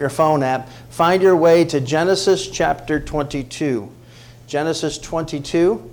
[0.00, 3.92] your phone app, find your way to Genesis chapter 22.
[4.46, 5.88] Genesis 22,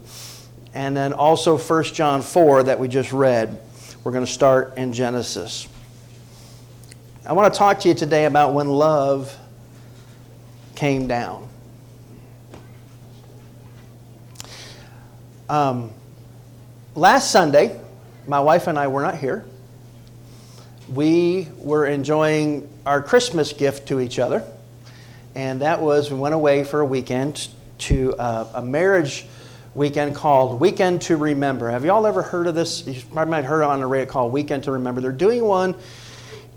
[0.74, 3.59] and then also 1 John 4 that we just read.
[4.04, 5.67] We're going to start in Genesis.
[7.25, 9.38] I want to talk to you today about when love
[10.76, 11.48] came down.
[15.50, 15.92] Um,
[16.96, 17.80] last Sunday,
[18.26, 19.46] my wife and I were not here
[20.90, 24.44] we were enjoying our Christmas gift to each other,
[25.36, 27.48] and that was we went away for a weekend
[27.80, 29.25] to uh, a marriage
[29.75, 31.70] weekend called Weekend to Remember.
[31.70, 32.85] Have y'all ever heard of this?
[32.88, 35.02] You probably might have heard on the radio called Weekend to Remember.
[35.02, 35.75] They're doing one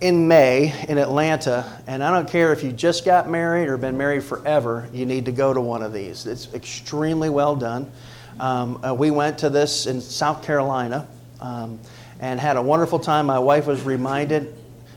[0.01, 3.99] in May in Atlanta, and I don't care if you just got married or been
[3.99, 6.27] married forever, you need to go to one of these.
[6.27, 7.91] It's extremely well done.
[8.39, 11.07] Um, uh, we went to this in South Carolina.
[11.41, 11.79] Um,
[12.21, 13.27] and had a wonderful time.
[13.27, 14.55] My wife was reminded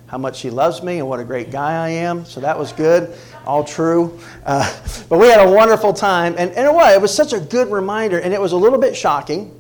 [0.08, 2.26] how much she loves me and what a great guy I am.
[2.26, 4.20] So that was good, all true.
[4.46, 4.72] Uh,
[5.10, 6.36] but we had a wonderful time.
[6.38, 8.20] And, and it was, it was such a good reminder.
[8.20, 9.60] And it was a little bit shocking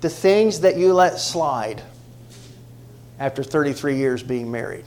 [0.00, 1.82] the things that you let slide
[3.18, 4.84] after 33 years being married.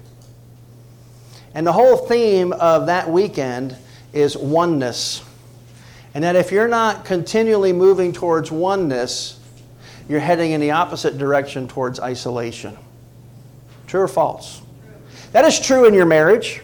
[1.54, 3.76] And the whole theme of that weekend
[4.12, 5.24] is oneness.
[6.16, 9.40] And that if you're not continually moving towards oneness,
[10.08, 12.78] you're heading in the opposite direction towards isolation.
[13.88, 14.62] True or false?
[15.32, 16.62] That is true in your marriage,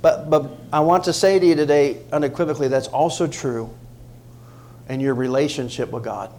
[0.00, 3.72] but, but I want to say to you today unequivocally that's also true
[4.88, 6.32] in your relationship with God.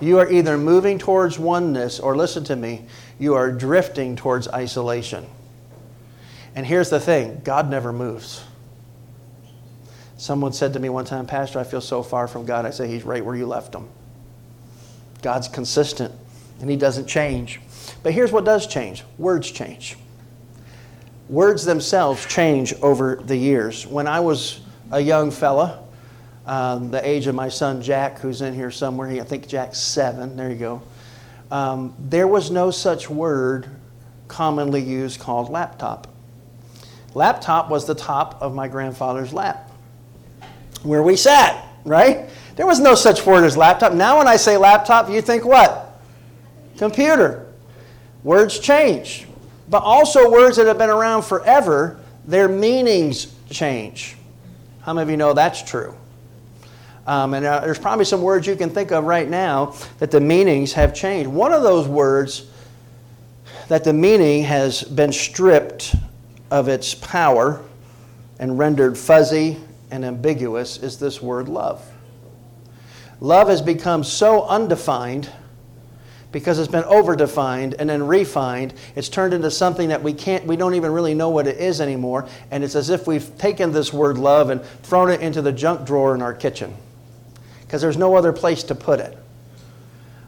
[0.00, 2.86] You are either moving towards oneness, or listen to me,
[3.18, 5.26] you are drifting towards isolation.
[6.54, 8.42] And here's the thing God never moves.
[10.16, 12.64] Someone said to me one time, Pastor, I feel so far from God.
[12.64, 13.88] I say, He's right where you left him.
[15.22, 16.14] God's consistent
[16.60, 17.60] and He doesn't change.
[18.02, 19.96] But here's what does change words change.
[21.28, 23.86] Words themselves change over the years.
[23.86, 24.60] When I was
[24.92, 25.82] a young fella,
[26.46, 30.36] um, the age of my son Jack, who's in here somewhere, I think Jack's seven,
[30.36, 30.82] there you go.
[31.50, 33.68] Um, there was no such word
[34.28, 36.06] commonly used called laptop.
[37.14, 39.70] Laptop was the top of my grandfather's lap,
[40.82, 42.28] where we sat, right?
[42.56, 43.92] There was no such word as laptop.
[43.92, 46.00] Now, when I say laptop, you think what?
[46.78, 47.46] Computer.
[48.24, 49.26] Words change.
[49.68, 54.16] But also, words that have been around forever, their meanings change.
[54.80, 55.94] How many of you know that's true?
[57.06, 60.20] Um, and uh, there's probably some words you can think of right now that the
[60.20, 61.30] meanings have changed.
[61.30, 62.46] One of those words
[63.68, 65.94] that the meaning has been stripped
[66.50, 67.62] of its power
[68.38, 69.56] and rendered fuzzy
[69.90, 71.84] and ambiguous is this word love.
[73.20, 75.30] Love has become so undefined
[76.32, 78.74] because it's been overdefined and then refined.
[78.94, 81.80] It's turned into something that we can't, we don't even really know what it is
[81.80, 82.28] anymore.
[82.50, 85.86] And it's as if we've taken this word love and thrown it into the junk
[85.86, 86.74] drawer in our kitchen
[87.62, 89.16] because there's no other place to put it.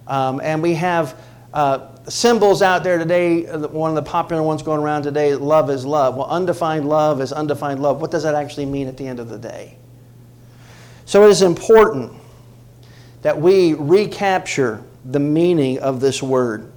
[0.06, 1.20] Um, and we have
[1.52, 3.42] uh, symbols out there today.
[3.42, 6.16] One of the popular ones going around today love is love.
[6.16, 8.00] Well, undefined love is undefined love.
[8.00, 9.76] What does that actually mean at the end of the day?
[11.04, 12.12] So it is important
[13.22, 16.70] that we recapture the meaning of this word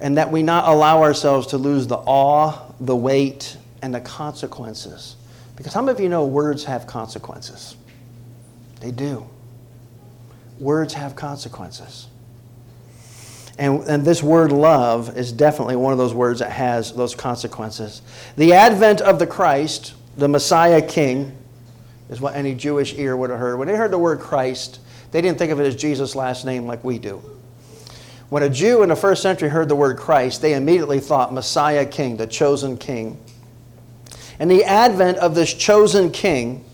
[0.00, 5.16] and that we not allow ourselves to lose the awe, the weight, and the consequences.
[5.56, 7.76] Because some of you know words have consequences?
[8.80, 9.26] They do.
[10.60, 12.06] Words have consequences.
[13.58, 18.02] And, and this word love is definitely one of those words that has those consequences.
[18.36, 21.36] The advent of the Christ, the Messiah King,
[22.08, 23.58] is what any Jewish ear would have heard.
[23.58, 24.80] When they heard the word Christ,
[25.10, 27.22] they didn't think of it as Jesus' last name like we do.
[28.28, 31.86] When a Jew in the first century heard the word Christ, they immediately thought Messiah
[31.86, 33.18] King, the chosen king.
[34.38, 36.64] And the advent of this chosen king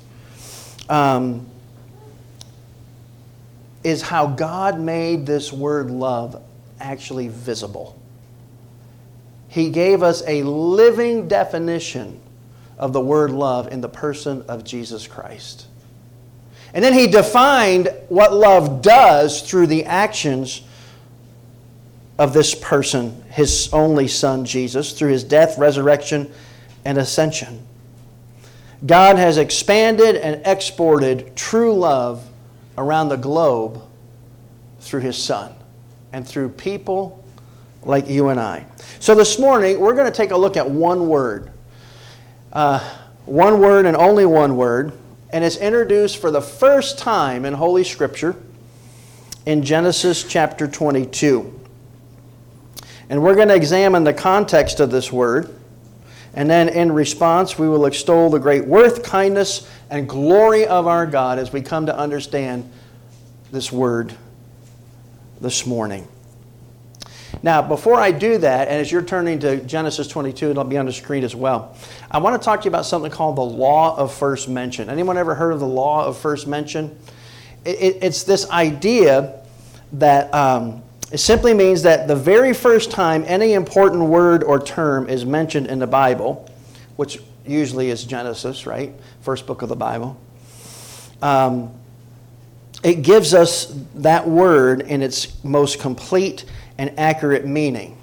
[0.88, 1.46] um,
[3.84, 6.42] is how God made this word love
[6.80, 7.98] actually visible.
[9.48, 12.20] He gave us a living definition
[12.78, 15.66] of the word love in the person of Jesus Christ.
[16.72, 20.62] And then he defined what love does through the actions
[22.18, 26.32] of this person, his only son, Jesus, through his death, resurrection,
[26.84, 27.64] and ascension.
[28.84, 32.28] God has expanded and exported true love
[32.76, 33.82] around the globe
[34.80, 35.54] through his son
[36.12, 37.24] and through people
[37.82, 38.66] like you and I.
[39.00, 41.50] So this morning, we're going to take a look at one word
[42.54, 42.78] uh,
[43.26, 44.92] one word and only one word,
[45.30, 48.36] and it's introduced for the first time in Holy Scripture
[49.44, 51.60] in Genesis chapter 22.
[53.10, 55.54] And we're going to examine the context of this word,
[56.32, 61.06] And then in response, we will extol the great worth, kindness, and glory of our
[61.06, 62.70] God as we come to understand
[63.52, 64.14] this word
[65.40, 66.08] this morning.
[67.44, 70.86] Now, before I do that, and as you're turning to Genesis 22, it'll be on
[70.86, 71.76] the screen as well,
[72.10, 74.88] I want to talk to you about something called the law of first mention.
[74.88, 76.98] Anyone ever heard of the law of first mention?
[77.66, 79.42] It, it, it's this idea
[79.92, 80.82] that um,
[81.12, 85.66] it simply means that the very first time any important word or term is mentioned
[85.66, 86.50] in the Bible,
[86.96, 88.94] which usually is Genesis, right?
[89.20, 90.18] First book of the Bible.
[91.20, 91.74] Um,
[92.82, 96.46] it gives us that word in its most complete
[96.78, 97.96] and accurate meaning.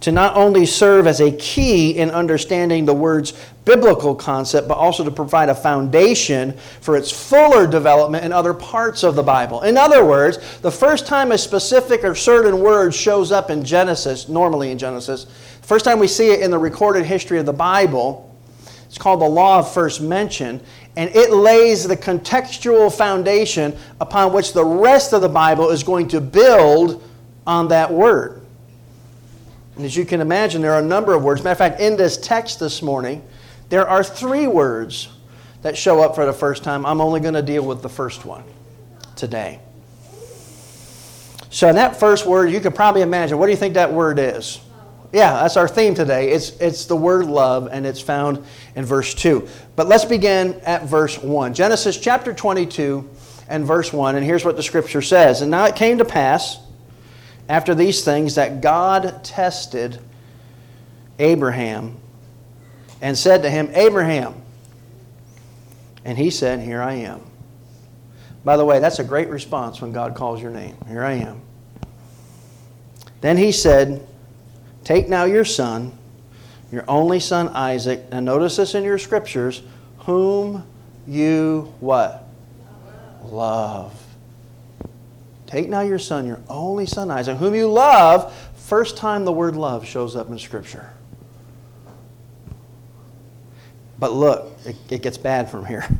[0.00, 3.32] To not only serve as a key in understanding the word's
[3.64, 9.02] biblical concept, but also to provide a foundation for its fuller development in other parts
[9.02, 9.62] of the Bible.
[9.62, 14.28] In other words, the first time a specific or certain word shows up in Genesis,
[14.28, 15.26] normally in Genesis,
[15.62, 18.22] first time we see it in the recorded history of the Bible,
[18.86, 20.60] it's called the law of first mention,
[20.96, 26.08] and it lays the contextual foundation upon which the rest of the Bible is going
[26.08, 27.02] to build
[27.46, 28.42] on that word.
[29.76, 31.44] And as you can imagine, there are a number of words.
[31.44, 33.22] Matter of fact, in this text this morning,
[33.68, 35.08] there are three words
[35.62, 36.86] that show up for the first time.
[36.86, 38.44] I'm only going to deal with the first one
[39.16, 39.60] today.
[41.50, 44.18] So, in that first word, you can probably imagine what do you think that word
[44.18, 44.60] is?
[45.12, 46.30] Yeah, that's our theme today.
[46.30, 48.44] It's, it's the word love, and it's found
[48.74, 49.48] in verse 2.
[49.74, 51.54] But let's begin at verse 1.
[51.54, 53.08] Genesis chapter 22
[53.48, 54.16] and verse 1.
[54.16, 56.58] And here's what the scripture says And now it came to pass
[57.48, 60.00] after these things that God tested
[61.18, 61.96] Abraham
[63.00, 64.34] and said to him, Abraham.
[66.04, 67.20] And he said, Here I am.
[68.44, 70.76] By the way, that's a great response when God calls your name.
[70.88, 71.40] Here I am.
[73.20, 74.06] Then he said,
[74.84, 75.96] Take now your son,
[76.70, 79.62] your only son Isaac, and notice this in your scriptures,
[79.98, 80.64] whom
[81.08, 82.24] you what?
[83.24, 84.05] Love.
[85.46, 88.34] Take now your son, your only son Isaac, whom you love.
[88.56, 90.90] First time the word love shows up in scripture.
[93.98, 95.86] But look, it, it gets bad from here.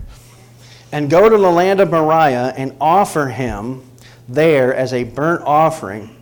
[0.93, 3.83] And go to the land of Moriah and offer him
[4.29, 6.17] there as a burnt offering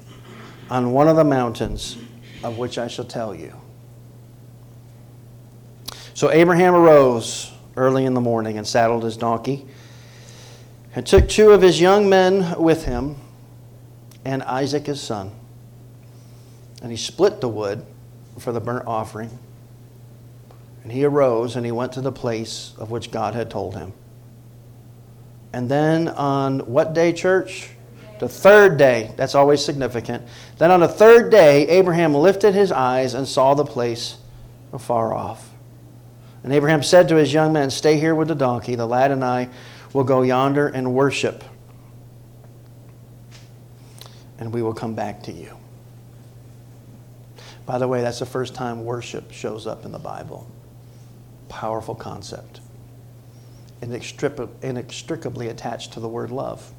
[0.71, 1.99] on one of the mountains
[2.43, 3.55] of which I shall tell you.
[6.15, 9.67] So Abraham arose early in the morning and saddled his donkey
[10.95, 13.17] and took two of his young men with him
[14.25, 15.33] and Isaac his son.
[16.83, 17.85] And he split the wood
[18.39, 19.39] for the burnt offering
[20.85, 23.93] and he arose and he went to the place of which God had told him.
[25.53, 27.71] And then on what day, church?
[28.21, 29.13] The third day.
[29.17, 30.23] That's always significant.
[30.59, 34.19] Then on the third day, Abraham lifted his eyes and saw the place
[34.73, 35.51] afar off.
[36.43, 38.75] And Abraham said to his young men, Stay here with the donkey.
[38.75, 39.49] The lad and I
[39.95, 41.43] will go yonder and worship.
[44.39, 45.57] And we will come back to you.
[47.65, 50.51] By the way, that's the first time worship shows up in the Bible
[51.49, 52.61] powerful concept,
[53.81, 56.73] inextricably attached to the word love.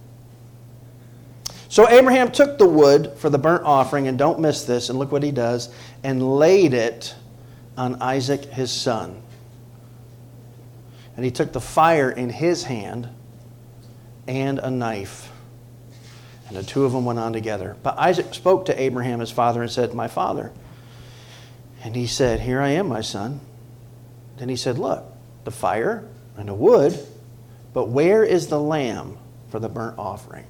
[1.70, 5.14] So Abraham took the wood for the burnt offering, and don't miss this, and look
[5.14, 5.74] what he does,
[6.04, 7.16] and laid it
[7.78, 9.22] on Isaac his son.
[11.16, 13.10] And he took the fire in his hand
[14.28, 15.32] and a knife.
[16.48, 17.76] And the two of them went on together.
[17.82, 20.52] But Isaac spoke to Abraham his father and said, My father.
[21.84, 23.40] And he said, Here I am, my son.
[24.38, 25.06] Then he said, Look,
[25.44, 26.04] the fire
[26.38, 26.98] and the wood,
[27.74, 29.18] but where is the lamb
[29.50, 30.46] for the burnt offering?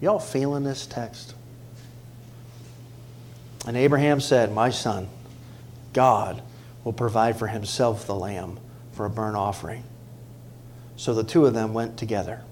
[0.00, 1.34] Y'all feeling this text?
[3.66, 5.08] And Abraham said, My son,
[5.92, 6.42] God
[6.86, 8.60] will provide for himself the lamb
[8.92, 9.82] for a burnt offering.
[10.94, 12.42] So the two of them went together.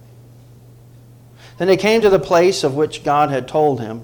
[1.57, 4.03] Then they came to the place of which God had told him.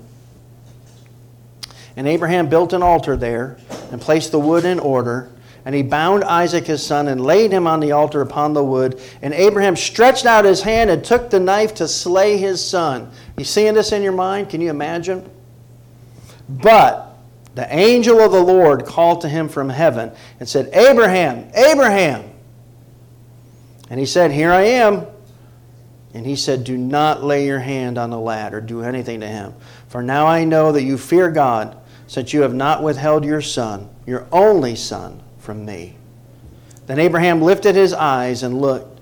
[1.96, 3.58] And Abraham built an altar there
[3.90, 5.28] and placed the wood in order.
[5.64, 9.00] And he bound Isaac his son and laid him on the altar upon the wood.
[9.22, 13.10] And Abraham stretched out his hand and took the knife to slay his son.
[13.36, 14.48] You seeing this in your mind?
[14.48, 15.28] Can you imagine?
[16.48, 17.09] But
[17.54, 22.30] the angel of the Lord called to him from heaven and said, Abraham, Abraham.
[23.88, 25.06] And he said, Here I am.
[26.14, 29.28] And he said, Do not lay your hand on the lad or do anything to
[29.28, 29.54] him.
[29.88, 31.76] For now I know that you fear God
[32.06, 35.96] since you have not withheld your son, your only son, from me.
[36.86, 39.00] Then Abraham lifted his eyes and looked,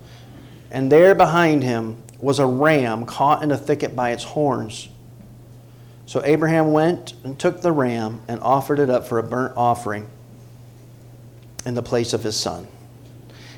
[0.71, 4.89] and there behind him was a ram caught in a thicket by its horns.
[6.09, 10.09] So Abraham went and took the ram and offered it up for a burnt offering
[11.67, 12.67] in the place of his son.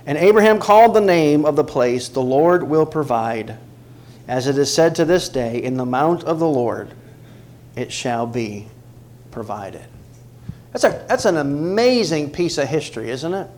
[0.04, 3.57] And Abraham called the name of the place, The Lord will provide.
[4.26, 6.90] As it is said to this day, In the mount of the Lord
[7.76, 8.66] it shall be
[9.30, 9.87] provided.
[10.73, 13.49] That's, a, that's an amazing piece of history, isn't it?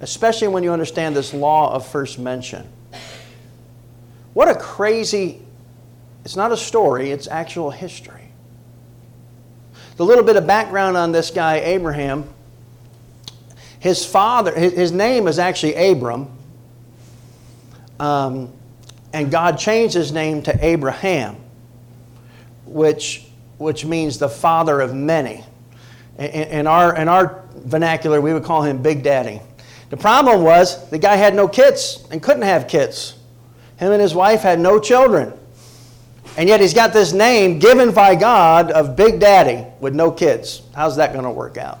[0.00, 2.68] Especially when you understand this law of first mention.
[4.34, 5.40] What a crazy,
[6.26, 8.32] it's not a story, it's actual history.
[9.96, 12.28] The little bit of background on this guy, Abraham,
[13.78, 16.28] his father, his, name is actually Abram.
[18.00, 18.52] Um,
[19.12, 21.36] and God changed his name to Abraham,
[22.64, 23.24] which,
[23.58, 25.44] which means the father of many.
[26.18, 29.40] In, in, our, in our vernacular, we would call him Big Daddy.
[29.90, 33.16] The problem was the guy had no kids and couldn't have kids.
[33.76, 35.32] Him and his wife had no children.
[36.36, 40.62] And yet he's got this name given by God of Big Daddy with no kids.
[40.74, 41.78] How's that going to work out?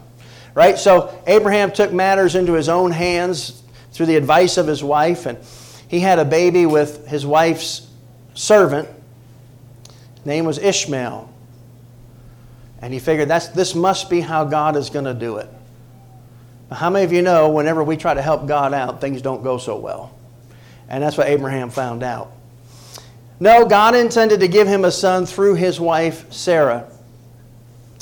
[0.54, 0.78] Right?
[0.78, 5.38] So Abraham took matters into his own hands through the advice of his wife, and
[5.88, 7.86] he had a baby with his wife's
[8.34, 8.88] servant.
[10.24, 11.32] name was Ishmael.
[12.80, 15.48] And he figured that's, this must be how God is going to do it.
[16.70, 19.58] How many of you know whenever we try to help God out, things don't go
[19.58, 20.14] so well?
[20.88, 22.32] And that's what Abraham found out.
[23.38, 26.90] No, God intended to give him a son through his wife, Sarah,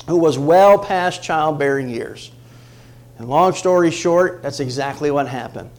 [0.06, 2.30] who was well past childbearing years.
[3.18, 5.70] And long story short, that's exactly what happened.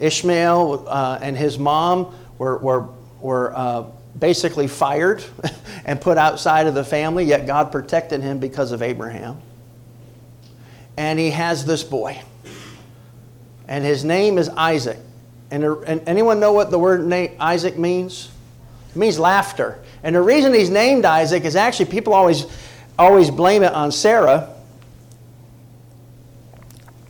[0.00, 2.88] Ishmael uh, and his mom were, were,
[3.20, 3.84] were uh,
[4.18, 5.24] basically fired
[5.86, 9.40] and put outside of the family, yet God protected him because of Abraham.
[10.96, 12.20] And he has this boy.
[13.66, 14.98] And his name is Isaac.
[15.50, 17.10] And, and anyone know what the word
[17.40, 18.30] Isaac means?
[18.94, 19.82] It means laughter.
[20.04, 22.46] And the reason he's named Isaac is actually people always,
[22.96, 24.54] always blame it on Sarah.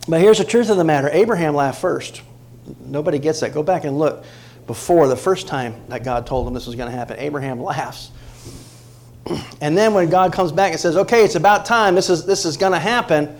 [0.07, 2.23] But here's the truth of the matter Abraham laughed first.
[2.79, 3.53] Nobody gets that.
[3.53, 4.23] Go back and look
[4.65, 7.19] before the first time that God told him this was going to happen.
[7.19, 8.11] Abraham laughs.
[9.59, 12.45] And then when God comes back and says, okay, it's about time, this is, this
[12.45, 13.35] is going to happen,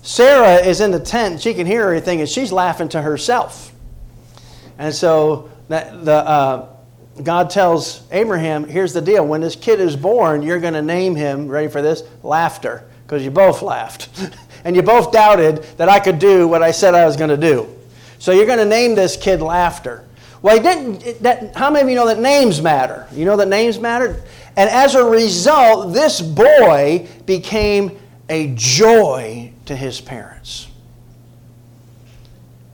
[0.00, 3.70] Sarah is in the tent, she can hear everything, and she's laughing to herself.
[4.78, 6.68] And so that the, uh,
[7.24, 9.26] God tells Abraham, here's the deal.
[9.26, 12.02] When this kid is born, you're going to name him, ready for this?
[12.22, 14.08] Laughter, because you both laughed.
[14.64, 17.36] and you both doubted that I could do what I said I was going to
[17.36, 17.68] do.
[18.18, 20.04] So you're going to name this kid Laughter.
[20.42, 21.22] Well, he didn't.
[21.22, 23.06] That, how many of you know that names matter?
[23.12, 24.22] You know that names matter?
[24.56, 27.98] And as a result, this boy became
[28.28, 30.70] a joy to his parents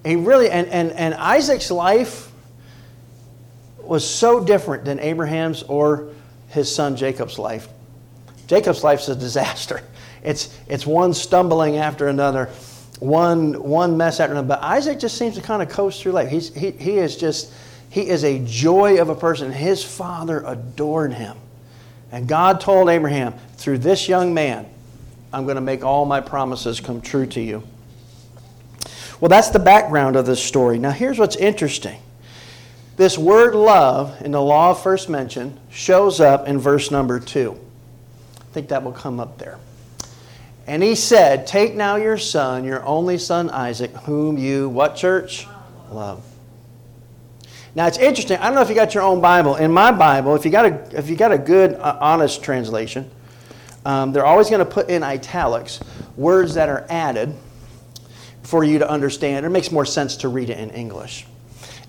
[0.07, 2.31] he really, and, and, and Isaac's life
[3.89, 6.09] was so different than Abraham's or
[6.49, 7.69] his son Jacob's life.
[8.47, 9.81] Jacob's life is a disaster.
[10.23, 12.47] It's, it's one stumbling after another,
[12.99, 14.49] one, one mess after another.
[14.49, 16.29] But Isaac just seems to kind of coast through life.
[16.29, 17.53] He's, he, he is just,
[17.91, 19.53] he is a joy of a person.
[19.53, 21.37] His father adored him.
[22.11, 24.67] And God told Abraham, through this young man,
[25.33, 27.63] I'm going to make all my promises come true to you.
[29.21, 30.79] Well, that's the background of this story.
[30.79, 32.01] Now, here's what's interesting
[32.97, 37.59] this word love in the law of first mention shows up in verse number two.
[38.41, 39.59] I think that will come up there.
[40.67, 45.47] And he said, Take now your son, your only son Isaac, whom you, what church?
[45.91, 46.25] Love.
[47.75, 48.39] Now it's interesting.
[48.39, 49.57] I don't know if you got your own Bible.
[49.57, 53.11] In my Bible, if you got a, if you got a good, uh, honest translation,
[53.85, 55.81] um, they're always going to put in italics
[56.17, 57.35] words that are added
[58.43, 59.45] for you to understand.
[59.45, 61.27] It makes more sense to read it in English.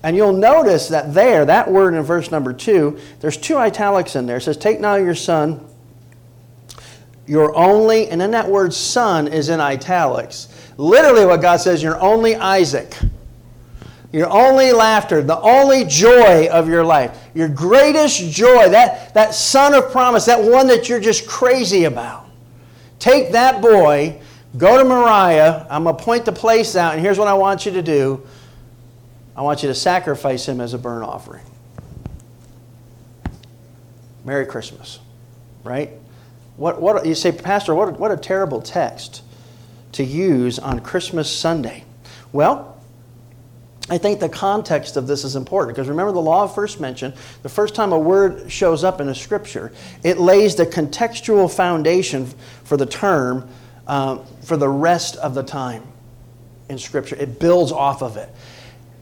[0.02, 4.26] And you'll notice that there, that word in verse number two, there's two italics in
[4.26, 4.36] there.
[4.36, 5.66] It says, Take now your son,
[7.26, 10.48] your only, and then that word son is in italics.
[10.76, 12.96] Literally, what God says, your only Isaac,
[14.12, 19.74] your only laughter, the only joy of your life, your greatest joy, that, that son
[19.74, 22.26] of promise, that one that you're just crazy about.
[23.00, 24.20] Take that boy
[24.56, 25.66] Go to Moriah.
[25.68, 28.26] I'm going to point the place out, and here's what I want you to do
[29.38, 31.44] I want you to sacrifice him as a burnt offering.
[34.24, 34.98] Merry Christmas,
[35.62, 35.92] right?
[36.56, 39.22] What, what, you say, Pastor, what a, what a terrible text
[39.92, 41.84] to use on Christmas Sunday.
[42.32, 42.82] Well,
[43.88, 47.14] I think the context of this is important because remember the law of first mention,
[47.44, 49.70] the first time a word shows up in a scripture,
[50.02, 52.26] it lays the contextual foundation
[52.64, 53.48] for the term
[53.86, 55.84] um, for the rest of the time
[56.68, 57.16] in Scripture.
[57.16, 58.28] It builds off of it.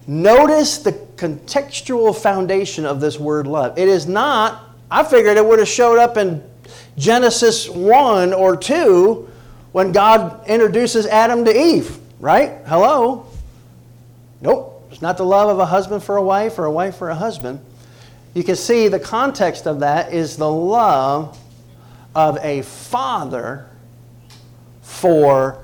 [0.06, 3.78] Notice the contextual foundation of this word love.
[3.78, 6.42] It is not, I figured it would have showed up in
[6.96, 9.28] Genesis 1 or 2
[9.72, 12.58] when God introduces Adam to Eve, right?
[12.66, 13.26] Hello?
[14.40, 14.88] Nope.
[14.90, 17.14] It's not the love of a husband for a wife or a wife for a
[17.14, 17.60] husband.
[18.32, 21.38] You can see the context of that is the love
[22.14, 23.68] of a father
[24.82, 25.62] for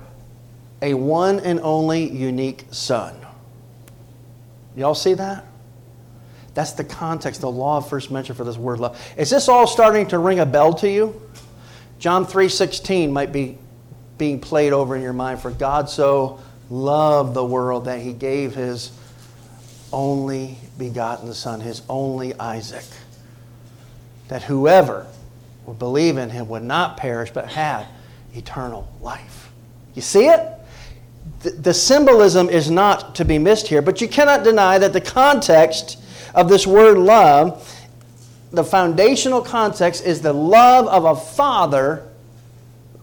[0.83, 3.22] a one and only unique son.
[4.77, 5.45] Y'all see that?
[6.55, 9.01] That's the context, the law of first mention for this word love.
[9.17, 11.21] Is this all starting to ring a bell to you?
[11.99, 13.59] John 3:16 might be
[14.19, 18.55] being played over in your mind for God so loved the world that he gave
[18.55, 18.91] his
[19.93, 22.85] only begotten son, his only Isaac,
[24.29, 25.07] that whoever
[25.67, 27.87] would believe in him would not perish but have
[28.35, 29.51] eternal life.
[29.95, 30.52] You see it?
[31.43, 35.99] The, symbolism is not to be missed here, but you cannot deny that the context
[36.35, 37.69] of this word love,
[38.53, 42.09] the foundational context is the love of a father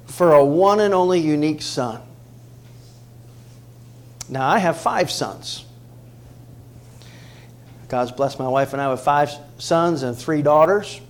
[0.05, 2.01] for a one and only unique son.
[4.29, 5.65] Now, I have five sons.
[7.89, 11.01] God's blessed my wife and I with five sons and three daughters.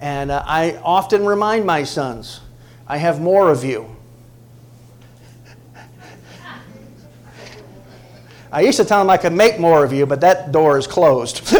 [0.00, 2.40] And uh, I often remind my sons,
[2.86, 3.91] I have more of you.
[8.52, 10.86] I used to tell them I could make more of you, but that door is
[10.86, 11.50] closed.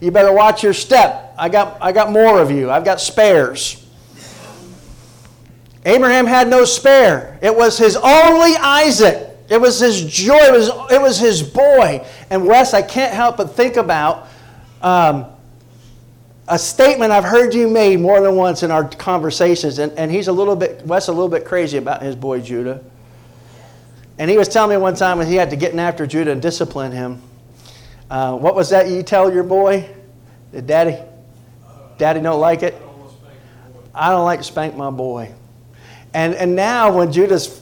[0.00, 1.34] you better watch your step.
[1.36, 2.70] I got, I got more of you.
[2.70, 3.86] I've got spares.
[5.84, 7.38] Abraham had no spare.
[7.42, 9.28] It was his only Isaac.
[9.50, 10.38] It was his joy.
[10.38, 12.06] It was, it was his boy.
[12.30, 14.26] And Wes, I can't help but think about
[14.80, 15.26] um,
[16.48, 19.78] a statement I've heard you made more than once in our conversations.
[19.80, 22.82] And, and he's a little bit, Wes, a little bit crazy about his boy Judah.
[24.18, 26.32] And he was telling me one time when he had to get in after Judah
[26.32, 27.22] and discipline him.
[28.10, 29.88] Uh, what was that you tell your boy?
[30.52, 30.98] Did daddy?
[31.98, 32.74] Daddy don't like it?
[33.94, 35.32] I don't like to spank my boy.
[36.14, 37.60] And, and now when Judah's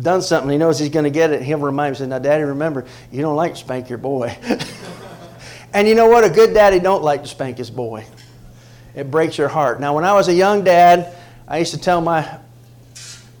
[0.00, 2.86] done something, he knows he's going to get it, he'll remind him, now daddy, remember,
[3.12, 4.36] you don't like to spank your boy.
[5.72, 6.24] and you know what?
[6.24, 8.04] A good daddy don't like to spank his boy.
[8.94, 9.80] It breaks your heart.
[9.80, 11.14] Now when I was a young dad,
[11.46, 12.38] I used to tell my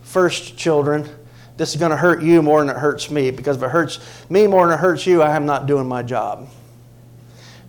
[0.02, 1.08] first children,
[1.56, 4.00] this is going to hurt you more than it hurts me because if it hurts
[4.28, 6.48] me more than it hurts you, I am not doing my job.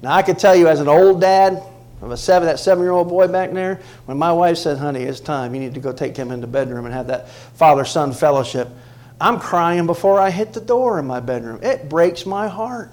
[0.02, 1.63] Now, I can tell you as an old dad
[2.02, 5.04] of a seven, that seven year old boy back there, when my wife said, honey,
[5.04, 7.86] it's time, you need to go take him in the bedroom and have that father
[7.86, 8.67] son fellowship,
[9.19, 11.60] I'm crying before I hit the door in my bedroom.
[11.63, 12.91] It breaks my heart.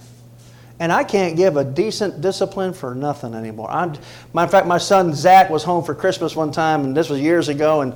[0.81, 3.71] And I can't give a decent discipline for nothing anymore.
[3.71, 3.93] I'm,
[4.33, 7.21] matter of fact, my son Zach was home for Christmas one time, and this was
[7.21, 7.95] years ago, and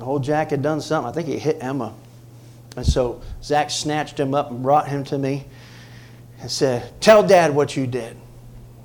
[0.00, 1.08] old Jack had done something.
[1.08, 1.94] I think he hit Emma.
[2.76, 5.44] And so Zach snatched him up and brought him to me
[6.40, 8.16] and said, Tell dad what you did.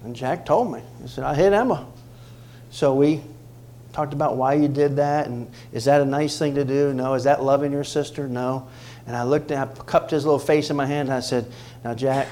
[0.04, 0.82] And Jack told me.
[1.02, 1.86] He said, I hit Emma.
[2.70, 3.22] So we
[3.92, 6.94] talked about why you did that and is that a nice thing to do?
[6.94, 7.14] No.
[7.16, 8.28] Is that loving your sister?
[8.30, 8.70] No.
[9.06, 11.52] And I looked and I cupped his little face in my hand and I said,
[11.84, 12.30] Now, Jack,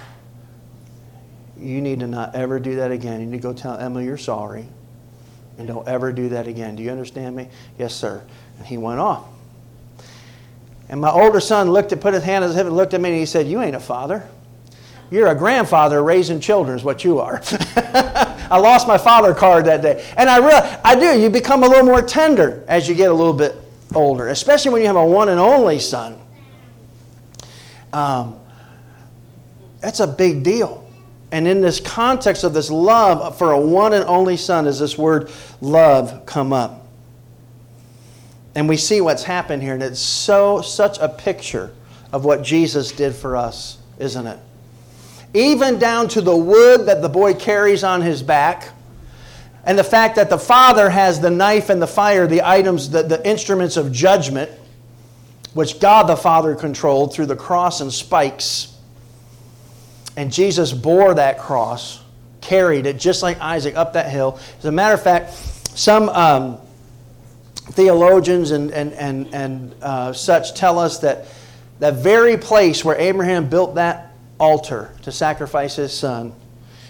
[1.58, 3.20] you need to not ever do that again.
[3.20, 4.66] You need to go tell Emma you're sorry
[5.60, 6.76] and don't ever do that again.
[6.76, 7.50] Do you understand me?
[7.78, 8.24] Yes, sir.
[8.58, 9.26] And he went off.
[10.88, 13.02] And my older son looked at, put his hand on his hip and looked at
[13.02, 14.28] me and he said, You ain't a father.
[15.12, 17.42] You're a grandfather raising children, is what you are.
[17.76, 20.06] I lost my father card that day.
[20.18, 23.14] And I realize, I do, you become a little more tender as you get a
[23.14, 23.56] little bit
[23.94, 26.20] older, especially when you have a one and only son.
[27.92, 28.40] Um,
[29.82, 30.89] that's a big deal.
[31.32, 34.98] And in this context of this love for a one and only son, does this
[34.98, 36.88] word love come up?
[38.56, 41.72] And we see what's happened here, and it's so such a picture
[42.12, 44.40] of what Jesus did for us, isn't it?
[45.36, 48.70] Even down to the wood that the boy carries on his back,
[49.66, 53.04] and the fact that the father has the knife and the fire, the items, the,
[53.04, 54.50] the instruments of judgment,
[55.54, 58.76] which God the Father controlled through the cross and spikes.
[60.20, 62.02] And Jesus bore that cross,
[62.42, 64.38] carried it just like Isaac up that hill.
[64.58, 66.58] As a matter of fact, some um,
[67.72, 71.28] theologians and, and, and, and uh, such tell us that
[71.80, 76.34] that very place where Abraham built that altar to sacrifice his son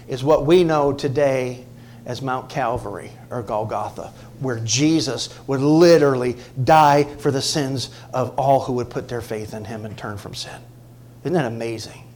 [0.08, 1.68] is what we know today
[2.08, 8.62] as Mount Calvary or Golgotha, where Jesus would literally die for the sins of all
[8.62, 10.60] who would put their faith in him and turn from sin.
[11.22, 12.09] Isn't that amazing?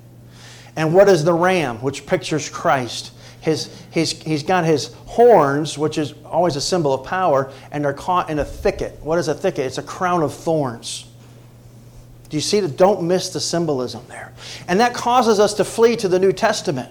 [0.76, 3.12] And what is the ram, which pictures Christ?
[3.44, 7.92] his, his, he's got his horns, which is always a symbol of power, and they're
[7.92, 8.98] caught in a thicket.
[9.02, 9.66] What is a thicket?
[9.66, 11.06] It's a crown of thorns.
[12.30, 12.78] Do you see that?
[12.78, 14.34] Don't miss the symbolism there.
[14.70, 16.90] And that causes us to flee to the New Testament.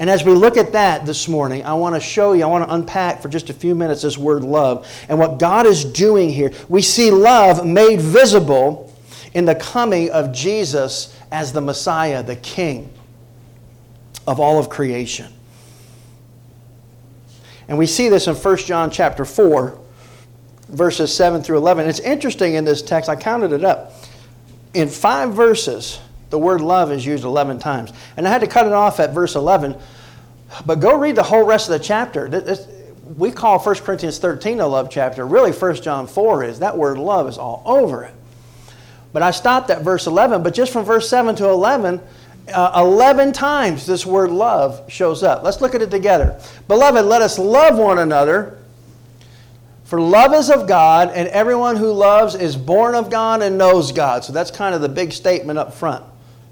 [0.00, 2.68] And as we look at that this morning, I want to show you, I want
[2.68, 6.28] to unpack for just a few minutes this word love and what God is doing
[6.28, 6.50] here.
[6.68, 8.92] We see love made visible
[9.32, 12.92] in the coming of Jesus as the Messiah, the King
[14.26, 15.32] of all of creation.
[17.68, 19.78] And we see this in 1 John chapter 4,
[20.68, 21.88] verses 7 through 11.
[21.88, 23.92] It's interesting in this text, I counted it up.
[24.74, 27.92] In five verses, the word love is used 11 times.
[28.16, 29.76] And I had to cut it off at verse 11.
[30.66, 32.58] But go read the whole rest of the chapter.
[33.16, 35.26] we call 1 Corinthians 13 a love chapter.
[35.26, 36.58] Really, 1 John 4 is.
[36.58, 38.14] That word love is all over it.
[39.12, 40.42] But I stopped at verse 11.
[40.42, 42.00] But just from verse 7 to 11,
[42.52, 45.42] uh, 11 times this word love shows up.
[45.42, 46.40] Let's look at it together.
[46.68, 48.58] Beloved, let us love one another.
[49.84, 53.92] For love is of God, and everyone who loves is born of God and knows
[53.92, 54.24] God.
[54.24, 56.04] So that's kind of the big statement up front,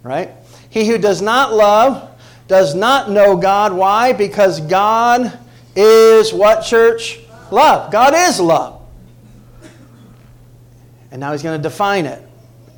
[0.03, 0.31] right?
[0.71, 2.11] He who does not love
[2.47, 3.73] does not know God.
[3.73, 4.13] Why?
[4.13, 5.39] Because God
[5.75, 7.21] is what, church?
[7.51, 7.91] Love.
[7.91, 8.81] God is love.
[11.11, 12.27] And now he's going to define it.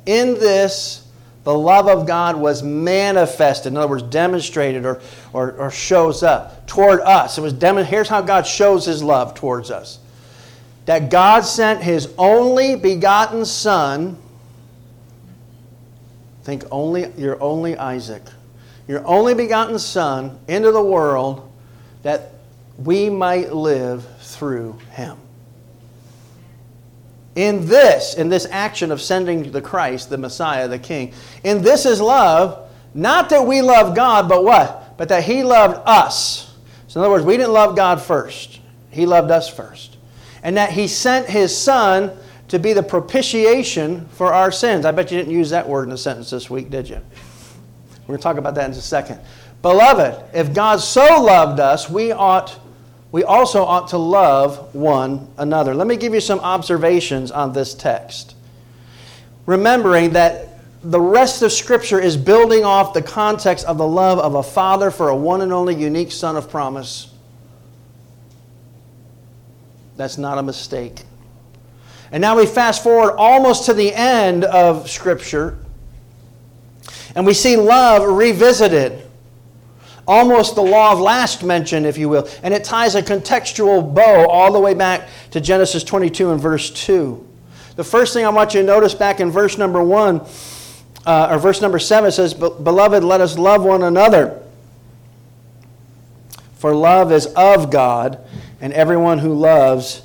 [0.05, 1.04] In this,
[1.45, 4.99] the love of God was manifested, in other words, demonstrated or,
[5.31, 7.37] or, or shows up toward us.
[7.37, 9.99] It was dem- here's how God shows his love towards us.
[10.87, 14.17] That God sent his only begotten son.
[16.43, 18.23] Think only your only Isaac.
[18.87, 21.51] Your only begotten son into the world
[22.01, 22.31] that
[22.79, 25.17] we might live through him
[27.35, 31.85] in this, in this action of sending the Christ, the Messiah, the King, in this
[31.85, 34.97] is love, not that we love God, but what?
[34.97, 36.55] But that He loved us.
[36.87, 39.97] So, in other words, we didn't love God first, He loved us first.
[40.43, 42.17] And that He sent His Son
[42.47, 44.85] to be the propitiation for our sins.
[44.85, 47.01] I bet you didn't use that word in a sentence this week, did you?
[48.01, 49.19] We're going to talk about that in a second.
[49.61, 52.59] Beloved, if God so loved us, we ought
[53.15, 55.73] we also ought to love one another.
[55.73, 58.35] Let me give you some observations on this text.
[59.45, 64.35] Remembering that the rest of Scripture is building off the context of the love of
[64.35, 67.09] a father for a one and only unique son of promise.
[69.95, 71.03] That's not a mistake.
[72.11, 75.57] And now we fast forward almost to the end of Scripture,
[77.15, 79.04] and we see love revisited
[80.07, 82.27] almost the law of last mention, if you will.
[82.43, 86.69] And it ties a contextual bow all the way back to Genesis 22 and verse
[86.69, 87.25] 2.
[87.75, 90.21] The first thing I want you to notice back in verse number 1,
[91.05, 94.41] uh, or verse number 7 says, Beloved, let us love one another.
[96.55, 98.19] For love is of God,
[98.61, 100.01] and everyone who loves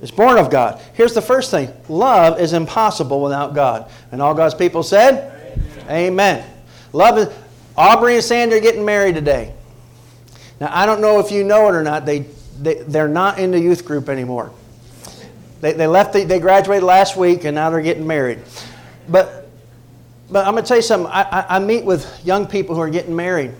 [0.00, 0.80] is born of God.
[0.94, 3.90] Here's the first thing love is impossible without God.
[4.12, 5.32] And all God's people said,
[5.88, 6.12] Amen.
[6.42, 6.50] Amen.
[6.92, 7.28] Love is,
[7.80, 9.54] Aubrey and Sandy are getting married today.
[10.60, 12.26] Now, I don't know if you know it or not, they,
[12.60, 14.52] they, they're not in the youth group anymore.
[15.62, 18.40] They, they left, the, they graduated last week and now they're getting married.
[19.08, 19.48] But,
[20.30, 21.10] but I'm going to tell you something.
[21.10, 23.52] I, I, I meet with young people who are getting married.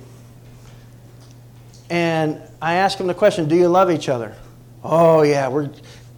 [1.88, 4.36] And I ask them the question Do you love each other?
[4.84, 5.70] Oh, yeah, we're,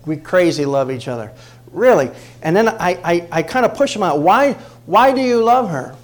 [0.06, 1.32] we crazy love each other.
[1.70, 2.10] Really?
[2.42, 4.18] And then I, I, I kind of push them out.
[4.18, 4.54] Why,
[4.86, 5.96] why do you love her?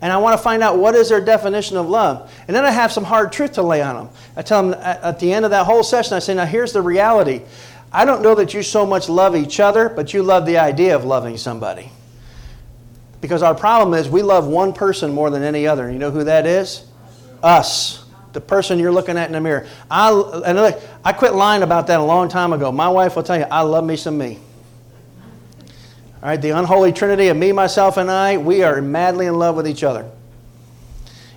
[0.00, 2.32] And I want to find out what is their definition of love.
[2.46, 4.08] And then I have some hard truth to lay on them.
[4.36, 6.82] I tell them at the end of that whole session, I say, now here's the
[6.82, 7.42] reality.
[7.92, 10.94] I don't know that you so much love each other, but you love the idea
[10.94, 11.90] of loving somebody.
[13.20, 15.90] Because our problem is we love one person more than any other.
[15.90, 16.84] You know who that is?
[17.42, 18.04] Us.
[18.34, 19.66] The person you're looking at in the mirror.
[19.90, 20.10] I,
[20.44, 22.70] and look, I quit lying about that a long time ago.
[22.70, 24.38] My wife will tell you, I love me some me.
[26.20, 29.54] All right, the unholy trinity of me, myself, and I, we are madly in love
[29.54, 30.10] with each other.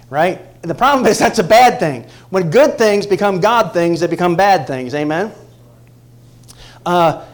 [0.10, 0.42] Right?
[0.62, 2.06] And the problem is that's a bad thing.
[2.32, 4.96] When good things become God things, they become bad things.
[4.96, 5.32] Amen?
[6.84, 7.26] Uh,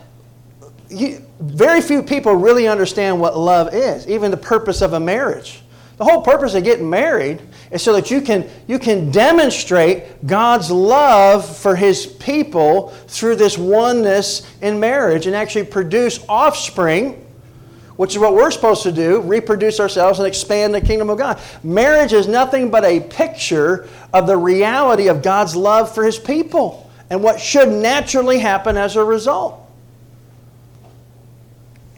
[0.90, 5.62] you, very few people really understand what love is, even the purpose of a marriage.
[5.98, 10.70] The whole purpose of getting married is so that you can, you can demonstrate God's
[10.70, 17.24] love for His people through this oneness in marriage and actually produce offspring
[17.98, 21.40] which is what we're supposed to do reproduce ourselves and expand the kingdom of God.
[21.64, 26.90] Marriage is nothing but a picture of the reality of God's love for his people
[27.10, 29.64] and what should naturally happen as a result.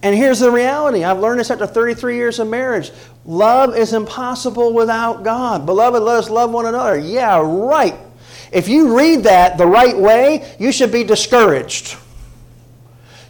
[0.01, 2.91] And here's the reality I've learned this after 33 years of marriage.
[3.25, 5.65] Love is impossible without God.
[5.65, 6.97] Beloved, let us love one another.
[6.97, 7.95] Yeah, right.
[8.51, 11.97] If you read that the right way, you should be discouraged.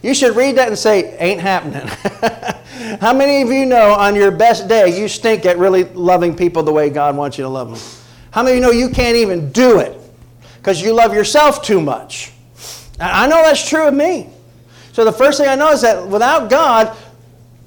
[0.02, 1.88] You should read that and say, ain't happening.
[3.00, 6.62] How many of you know on your best day you stink at really loving people
[6.62, 8.00] the way God wants you to love them?
[8.30, 10.00] How many of you know you can't even do it
[10.56, 12.32] because you love yourself too much?
[12.98, 14.30] I know that's true of me.
[14.92, 16.96] So the first thing I know is that without God,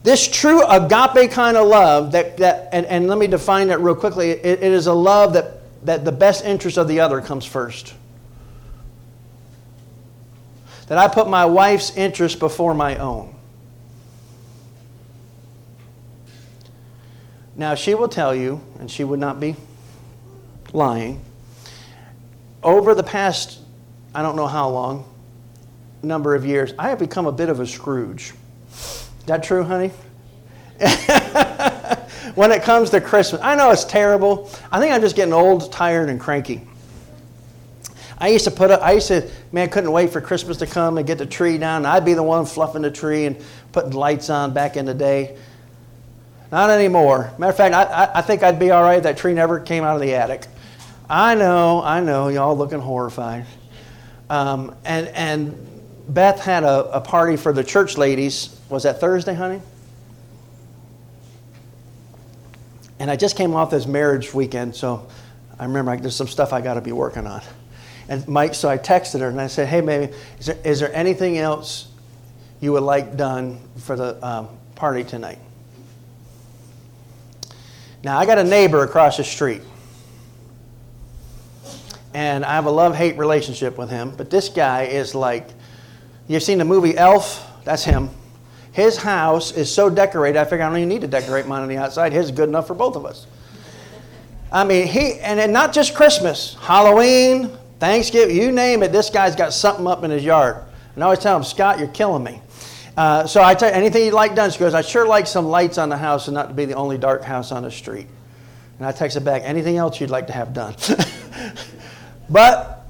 [0.01, 3.95] this true agape kind of love, that, that and, and let me define that real
[3.95, 7.45] quickly, it, it is a love that, that the best interest of the other comes
[7.45, 7.93] first.
[10.87, 13.32] That I put my wife's interest before my own.
[17.55, 19.55] Now, she will tell you, and she would not be
[20.71, 21.23] lying,
[22.63, 23.59] over the past,
[24.15, 25.05] I don't know how long,
[26.01, 28.33] number of years, I have become a bit of a Scrooge.
[28.71, 29.91] Is that true, honey?
[32.35, 34.49] when it comes to Christmas, I know it's terrible.
[34.71, 36.61] I think I'm just getting old, tired, and cranky.
[38.17, 40.97] I used to put up, I used to, man, couldn't wait for Christmas to come
[40.97, 41.85] and get the tree down.
[41.85, 43.37] I'd be the one fluffing the tree and
[43.71, 45.37] putting lights on back in the day.
[46.53, 47.33] Not anymore.
[47.39, 49.83] Matter of fact, I, I, think I'd be all right if that tree never came
[49.83, 50.45] out of the attic.
[51.09, 53.47] I know, I know, y'all looking horrified.
[54.29, 58.55] Um, and, and Beth had a, a party for the church ladies.
[58.69, 59.63] Was that Thursday, honey?
[62.99, 65.07] And I just came off this marriage weekend, so
[65.57, 67.41] I remember there's some stuff I got to be working on.
[68.07, 70.93] And Mike, so I texted her and I said, "Hey, baby, is there, is there
[70.93, 71.87] anything else
[72.59, 75.39] you would like done for the um, party tonight?"
[78.03, 79.61] Now I got a neighbor across the street,
[82.13, 84.13] and I have a love-hate relationship with him.
[84.15, 85.47] But this guy is like
[86.27, 87.49] You've seen the movie Elf?
[87.63, 88.09] That's him.
[88.71, 91.67] His house is so decorated, I figure I don't even need to decorate mine on
[91.67, 92.11] the outside.
[92.11, 93.27] His is good enough for both of us.
[94.51, 99.53] I mean, he, and not just Christmas, Halloween, Thanksgiving, you name it, this guy's got
[99.53, 100.57] something up in his yard.
[100.95, 102.39] And I always tell him, Scott, you're killing me.
[102.95, 105.47] Uh, so I tell you, anything you'd like done, she goes, I sure like some
[105.47, 108.07] lights on the house and not to be the only dark house on the street.
[108.77, 110.75] And I text texted back, anything else you'd like to have done?
[112.29, 112.85] but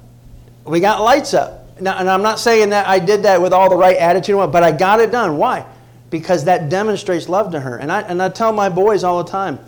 [0.64, 1.80] we got lights up.
[1.80, 4.62] Now, and I'm not saying that I did that with all the right attitude, but
[4.62, 5.38] I got it done.
[5.38, 5.66] Why?
[6.10, 7.78] Because that demonstrates love to her.
[7.78, 9.58] And I, and I tell my boys all the time,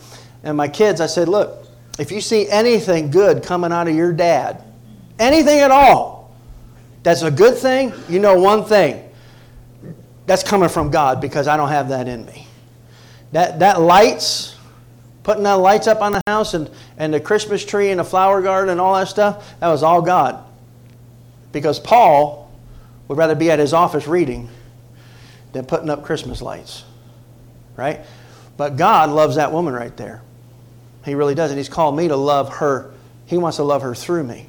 [0.43, 1.67] and my kids, I said, look,
[1.99, 4.63] if you see anything good coming out of your dad,
[5.19, 6.35] anything at all,
[7.03, 9.06] that's a good thing, you know one thing.
[10.27, 12.47] That's coming from God because I don't have that in me.
[13.33, 14.57] That, that lights,
[15.23, 18.43] putting that lights up on the house and, and the Christmas tree and the flower
[18.43, 20.45] garden and all that stuff, that was all God.
[21.53, 22.51] Because Paul
[23.09, 24.49] would rather be at his office reading
[25.53, 26.85] than putting up Christmas lights.
[27.77, 28.01] Right?
[28.57, 30.23] But God loves that woman right there.
[31.05, 31.51] He really does.
[31.51, 32.93] And He's called me to love her.
[33.27, 34.49] He wants to love her through me.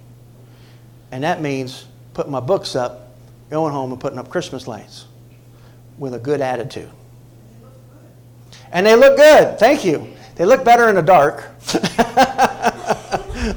[1.12, 3.12] And that means putting my books up,
[3.50, 5.07] going home and putting up Christmas lights
[5.98, 6.90] with a good attitude.
[8.72, 9.60] And they look good.
[9.60, 10.14] Thank you.
[10.36, 11.50] They look better in the dark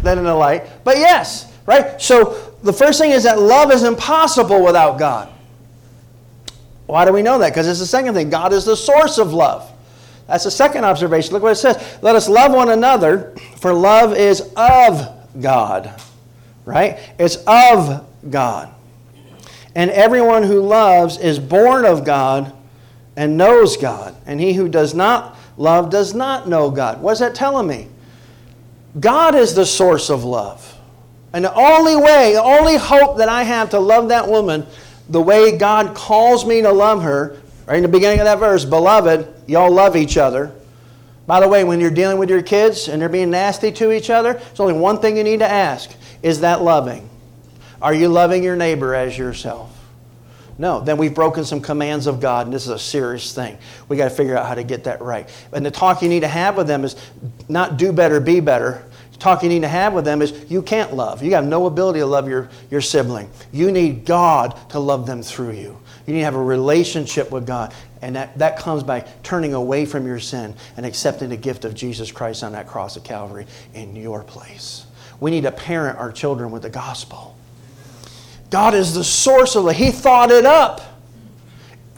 [0.03, 0.85] than in the light.
[0.85, 2.00] But yes, right?
[2.00, 5.29] So the first thing is that love is impossible without God.
[6.87, 7.50] Why do we know that?
[7.50, 8.31] Because it's the second thing.
[8.31, 9.70] God is the source of love.
[10.26, 11.33] That's the second observation.
[11.33, 11.98] Look what it says.
[12.03, 15.09] Let us love one another, for love is of
[15.40, 16.00] God.
[16.64, 16.98] Right?
[17.18, 18.72] It's of God.
[19.74, 22.52] And everyone who loves is born of God
[23.16, 24.16] and knows God.
[24.26, 27.00] And he who does not love does not know God.
[27.00, 27.88] What's that telling me?
[28.98, 30.78] God is the source of love.
[31.33, 34.66] And the only way, the only hope that I have to love that woman
[35.11, 38.64] the way God calls me to love her, right in the beginning of that verse,
[38.64, 40.54] beloved, y'all love each other.
[41.26, 44.09] By the way, when you're dealing with your kids and they're being nasty to each
[44.09, 45.90] other, there's only one thing you need to ask
[46.22, 47.09] is that loving?
[47.80, 49.76] Are you loving your neighbor as yourself?
[50.58, 53.56] No, then we've broken some commands of God, and this is a serious thing.
[53.88, 55.26] We got to figure out how to get that right.
[55.52, 56.96] And the talk you need to have with them is
[57.48, 58.84] not do better, be better,
[59.20, 61.22] talk you need to have with them is you can't love.
[61.22, 63.30] You have no ability to love your, your sibling.
[63.52, 65.78] You need God to love them through you.
[66.06, 67.72] You need to have a relationship with God.
[68.02, 71.74] And that, that comes by turning away from your sin and accepting the gift of
[71.74, 74.86] Jesus Christ on that cross of Calvary in your place.
[75.20, 77.29] We need to parent our children with the gospel.
[78.50, 79.76] God is the source of it.
[79.76, 80.82] He thought it up.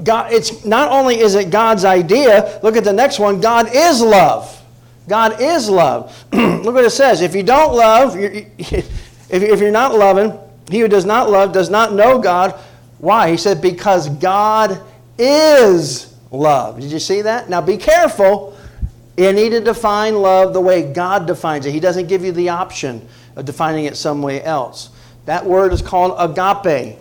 [0.02, 4.00] God, it's not only is it God's idea, look at the next one, God is
[4.00, 4.62] love.
[5.08, 6.24] God is love.
[6.32, 7.22] Look what it says.
[7.22, 10.38] If you don't love, if you're not loving,
[10.70, 12.52] he who does not love does not know God.
[12.98, 13.30] Why?
[13.30, 14.80] He said, because God
[15.18, 16.80] is love.
[16.80, 17.50] Did you see that?
[17.50, 18.56] Now be careful.
[19.16, 21.72] You need to define love the way God defines it.
[21.72, 24.90] He doesn't give you the option of defining it some way else.
[25.26, 26.98] That word is called agape.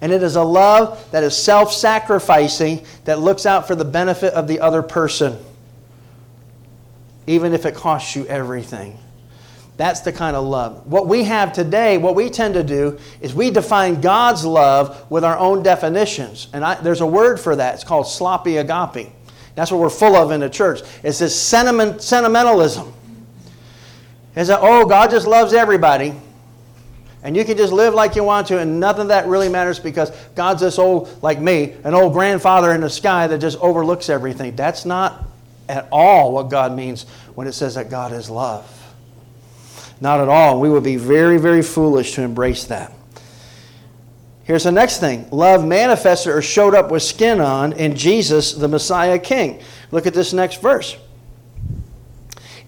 [0.00, 4.32] And it is a love that is self sacrificing, that looks out for the benefit
[4.34, 5.38] of the other person
[7.30, 8.98] even if it costs you everything.
[9.76, 10.86] That's the kind of love.
[10.86, 15.24] What we have today, what we tend to do, is we define God's love with
[15.24, 16.48] our own definitions.
[16.52, 17.76] And I, there's a word for that.
[17.76, 19.12] It's called sloppy agape.
[19.54, 20.80] That's what we're full of in the church.
[21.02, 22.92] It's this sentiment, sentimentalism.
[24.34, 26.14] It's that, oh, God just loves everybody.
[27.22, 29.78] And you can just live like you want to, and nothing of that really matters
[29.78, 34.08] because God's this old, like me, an old grandfather in the sky that just overlooks
[34.08, 34.56] everything.
[34.56, 35.24] That's not
[35.68, 37.04] at all what God means
[37.34, 38.66] when it says that God is love.
[40.00, 40.60] Not at all.
[40.60, 42.92] We would be very, very foolish to embrace that.
[44.44, 48.66] Here's the next thing love manifested or showed up with skin on in Jesus, the
[48.66, 49.62] Messiah King.
[49.90, 50.96] Look at this next verse.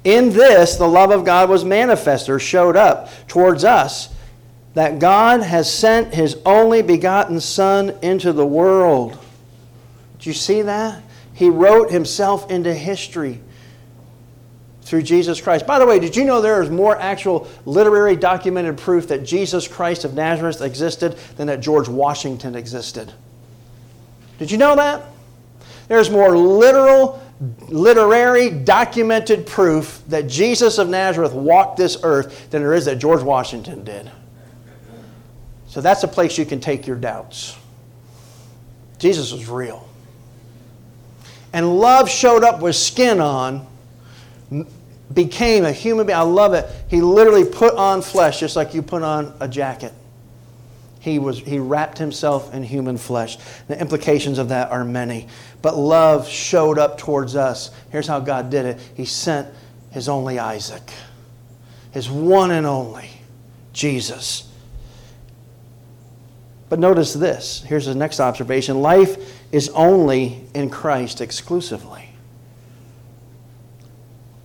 [0.05, 4.12] In this, the love of God was manifested or showed up towards us
[4.75, 9.19] that God has sent his only begotten Son into the world.
[10.19, 11.03] Do you see that?
[11.35, 13.41] He wrote himself into history
[14.83, 15.67] through Jesus Christ.
[15.67, 19.67] By the way, did you know there is more actual literary documented proof that Jesus
[19.67, 23.13] Christ of Nazareth existed than that George Washington existed?
[24.39, 25.03] Did you know that?
[25.89, 27.23] There's more literal,
[27.69, 33.23] literary, documented proof that Jesus of Nazareth walked this earth than there is that George
[33.23, 34.11] Washington did.
[35.73, 37.57] So that's a place you can take your doubts.
[38.99, 39.89] Jesus was real.
[41.55, 43.67] And love showed up with skin on,
[45.15, 46.19] became a human being.
[46.19, 46.69] I love it.
[46.89, 49.95] He literally put on flesh just like you put on a jacket.
[51.01, 53.39] He, was, he wrapped himself in human flesh.
[53.67, 55.27] The implications of that are many.
[55.63, 57.71] But love showed up towards us.
[57.91, 59.49] Here's how God did it He sent
[59.91, 60.93] his only Isaac,
[61.93, 63.09] his one and only,
[63.73, 64.52] Jesus
[66.73, 67.63] but notice this.
[67.67, 72.09] Here's the next observation life is only in Christ exclusively.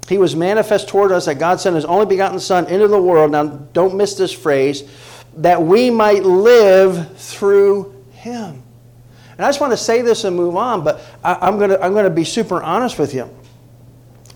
[0.09, 3.31] He was manifest toward us that God sent his only begotten Son into the world.
[3.31, 4.83] Now, don't miss this phrase
[5.37, 8.61] that we might live through him.
[9.37, 11.81] And I just want to say this and move on, but I, am going to,
[11.81, 13.33] I'm going to be super honest with you.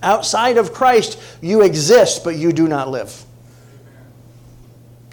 [0.02, 3.26] Outside of Christ, you exist, but you do not live.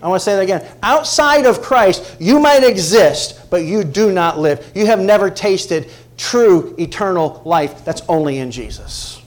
[0.03, 0.67] I want to say that again.
[0.83, 4.71] Outside of Christ, you might exist, but you do not live.
[4.75, 7.85] You have never tasted true eternal life.
[7.85, 9.21] That's only in Jesus.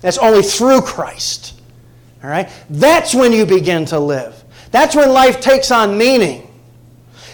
[0.00, 1.60] That's only through Christ.
[2.22, 2.48] All right?
[2.70, 4.42] That's when you begin to live.
[4.70, 6.46] That's when life takes on meaning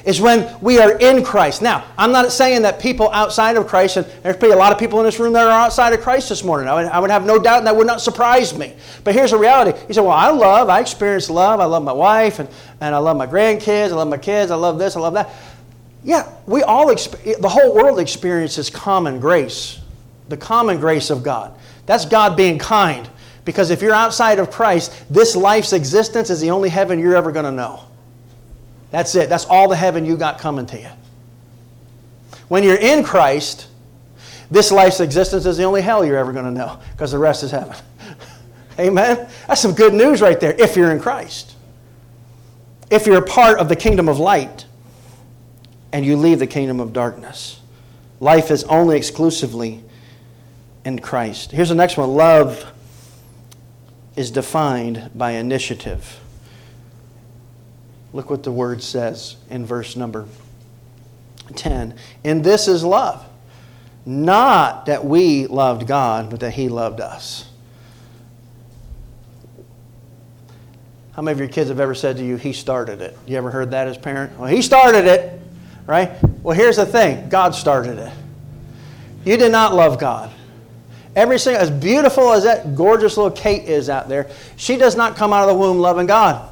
[0.05, 1.63] is when we are in Christ.
[1.63, 4.79] Now, I'm not saying that people outside of Christ, and there's probably a lot of
[4.79, 6.69] people in this room that are outside of Christ this morning.
[6.69, 8.75] I would, I would have no doubt, and that would not surprise me.
[9.05, 9.79] But here's the reality.
[9.87, 11.61] He said, Well, I love, I experience love.
[11.61, 12.49] I love my wife, and,
[12.81, 13.91] and I love my grandkids.
[13.91, 14.51] I love my kids.
[14.51, 14.97] I love this.
[14.97, 15.31] I love that.
[16.05, 19.81] Yeah, we all, the whole world experiences common grace,
[20.29, 21.55] the common grace of God.
[21.87, 23.09] That's God being kind.
[23.45, 27.33] Because if you're outside of Christ, this life's existence is the only heaven you're ever
[27.33, 27.85] going to know.
[28.93, 29.29] That's it.
[29.29, 30.91] That's all the heaven you got coming to you.
[32.49, 33.67] When you're in Christ,
[34.51, 37.43] this life's existence is the only hell you're ever going to know because the rest
[37.43, 37.75] is heaven.
[38.79, 39.29] Amen?
[39.49, 41.55] That's some good news right there if you're in Christ.
[42.91, 44.67] If you're a part of the kingdom of light
[45.93, 47.61] and you leave the kingdom of darkness,
[48.21, 49.83] life is only exclusively
[50.85, 51.53] in Christ.
[51.53, 52.71] Here's the next one love
[54.17, 56.21] is defined by initiative.
[58.13, 60.27] Look what the word says in verse number
[61.55, 61.95] 10.
[62.25, 63.25] And this is love.
[64.05, 67.49] Not that we loved God, but that He loved us.
[71.13, 73.17] How many of your kids have ever said to you, He started it?
[73.27, 74.39] You ever heard that as parent?
[74.39, 75.41] Well, He started it,
[75.87, 76.11] right?
[76.43, 78.13] Well, here's the thing God started it.
[79.25, 80.31] You did not love God.
[81.15, 85.15] Every single, as beautiful as that gorgeous little Kate is out there, she does not
[85.15, 86.52] come out of the womb loving God.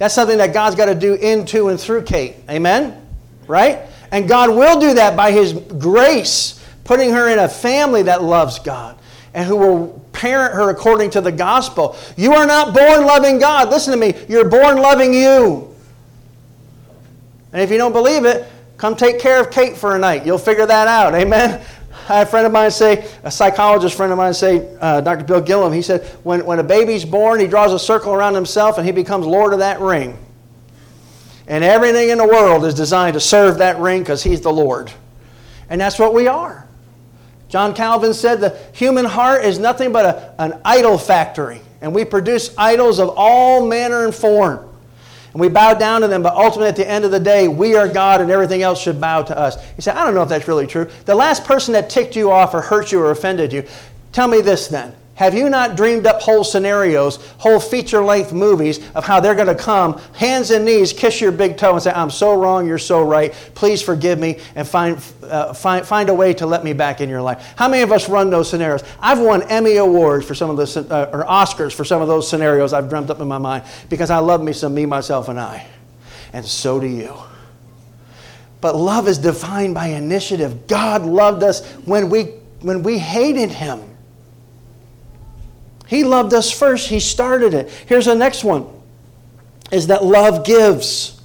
[0.00, 2.36] That's something that God's got to do into and through Kate.
[2.48, 3.06] Amen?
[3.46, 3.80] Right?
[4.10, 8.58] And God will do that by His grace, putting her in a family that loves
[8.60, 8.98] God
[9.34, 11.98] and who will parent her according to the gospel.
[12.16, 13.68] You are not born loving God.
[13.68, 14.18] Listen to me.
[14.26, 15.76] You're born loving you.
[17.52, 20.24] And if you don't believe it, come take care of Kate for a night.
[20.24, 21.14] You'll figure that out.
[21.14, 21.62] Amen?
[22.08, 25.24] I had a friend of mine say, a psychologist friend of mine say, uh, Dr.
[25.24, 28.78] Bill Gillum, he said, when, when a baby's born, he draws a circle around himself
[28.78, 30.18] and he becomes Lord of that ring.
[31.46, 34.92] And everything in the world is designed to serve that ring because he's the Lord.
[35.68, 36.66] And that's what we are.
[37.48, 42.04] John Calvin said the human heart is nothing but a, an idol factory, and we
[42.04, 44.69] produce idols of all manner and form
[45.32, 47.76] and we bow down to them, but ultimately at the end of the day, we
[47.76, 49.56] are God and everything else should bow to us.
[49.76, 50.88] You say, I don't know if that's really true.
[51.04, 53.64] The last person that ticked you off or hurt you or offended you,
[54.12, 54.94] tell me this then.
[55.20, 59.48] Have you not dreamed up whole scenarios, whole feature length movies of how they're going
[59.48, 62.78] to come, hands and knees, kiss your big toe, and say, I'm so wrong, you're
[62.78, 66.72] so right, please forgive me, and find, uh, find, find a way to let me
[66.72, 67.52] back in your life?
[67.56, 68.82] How many of us run those scenarios?
[68.98, 72.26] I've won Emmy Awards for some of those, uh, or Oscars for some of those
[72.26, 75.38] scenarios I've dreamt up in my mind because I love me some me, myself, and
[75.38, 75.66] I.
[76.32, 77.14] And so do you.
[78.62, 80.66] But love is defined by initiative.
[80.66, 82.22] God loved us when we,
[82.62, 83.89] when we hated Him.
[85.90, 86.88] He loved us first.
[86.88, 87.68] He started it.
[87.86, 88.64] Here's the next one
[89.72, 91.20] is that love gives.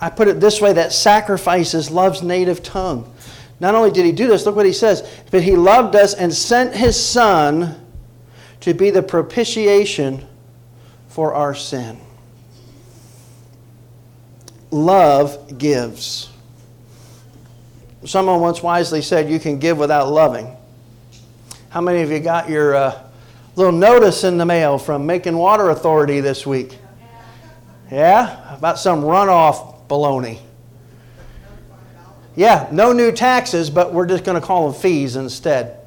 [0.00, 3.08] I put it this way that sacrifice is love's native tongue.
[3.60, 6.34] Not only did he do this, look what he says, but he loved us and
[6.34, 7.80] sent his son
[8.60, 10.26] to be the propitiation
[11.06, 11.96] for our sin.
[14.72, 16.30] Love gives.
[18.04, 20.56] Someone once wisely said, You can give without loving.
[21.68, 23.03] How many of you got your uh,
[23.56, 26.78] little notice in the mail from Macon Water Authority this week.
[27.90, 28.54] Yeah?
[28.56, 30.40] About some runoff baloney.
[32.36, 35.78] Yeah, no new taxes, but we're just going to call them fees instead.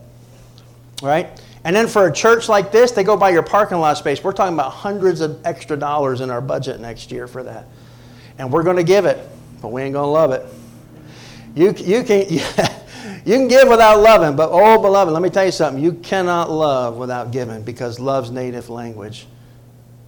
[1.02, 1.42] Right?
[1.66, 4.24] And then for a church like this, they go by your parking lot space.
[4.24, 7.66] We're talking about hundreds of extra dollars in our budget next year for that.
[8.38, 9.20] And we're going to give it,
[9.62, 10.46] but we ain't going to love it.
[11.56, 12.28] You, you can.
[13.28, 15.84] You can give without loving, but oh, beloved, let me tell you something.
[15.84, 19.28] You cannot love without giving because love's native language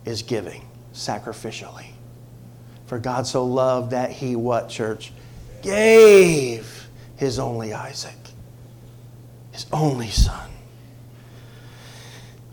[0.06, 1.88] is giving sacrificially.
[2.86, 5.12] For God so loved that he, what, church?
[5.62, 8.16] Gave his only Isaac,
[9.52, 10.50] his only son.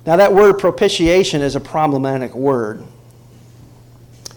[0.05, 2.83] Now, that word propitiation is a problematic word.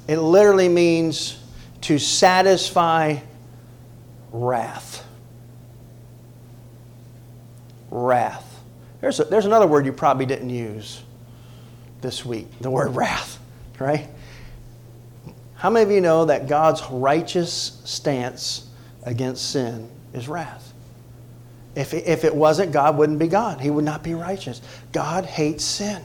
[0.08, 1.40] It literally means
[1.82, 3.18] to satisfy
[4.32, 5.08] wrath
[7.92, 8.62] wrath.
[9.02, 11.02] There's, a, there's another word you probably didn't use
[12.02, 13.40] this week the word wrath,
[13.80, 14.08] right?
[15.56, 18.70] How many of you know that God's righteous stance
[19.04, 20.74] against sin is wrath?
[21.76, 23.62] If it, if it wasn't, God wouldn't be God.
[23.62, 24.62] He would not be righteous.
[24.92, 26.04] God hates sin.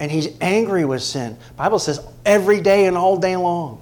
[0.00, 1.36] And he's angry with sin.
[1.56, 3.80] Bible says every day and all day long.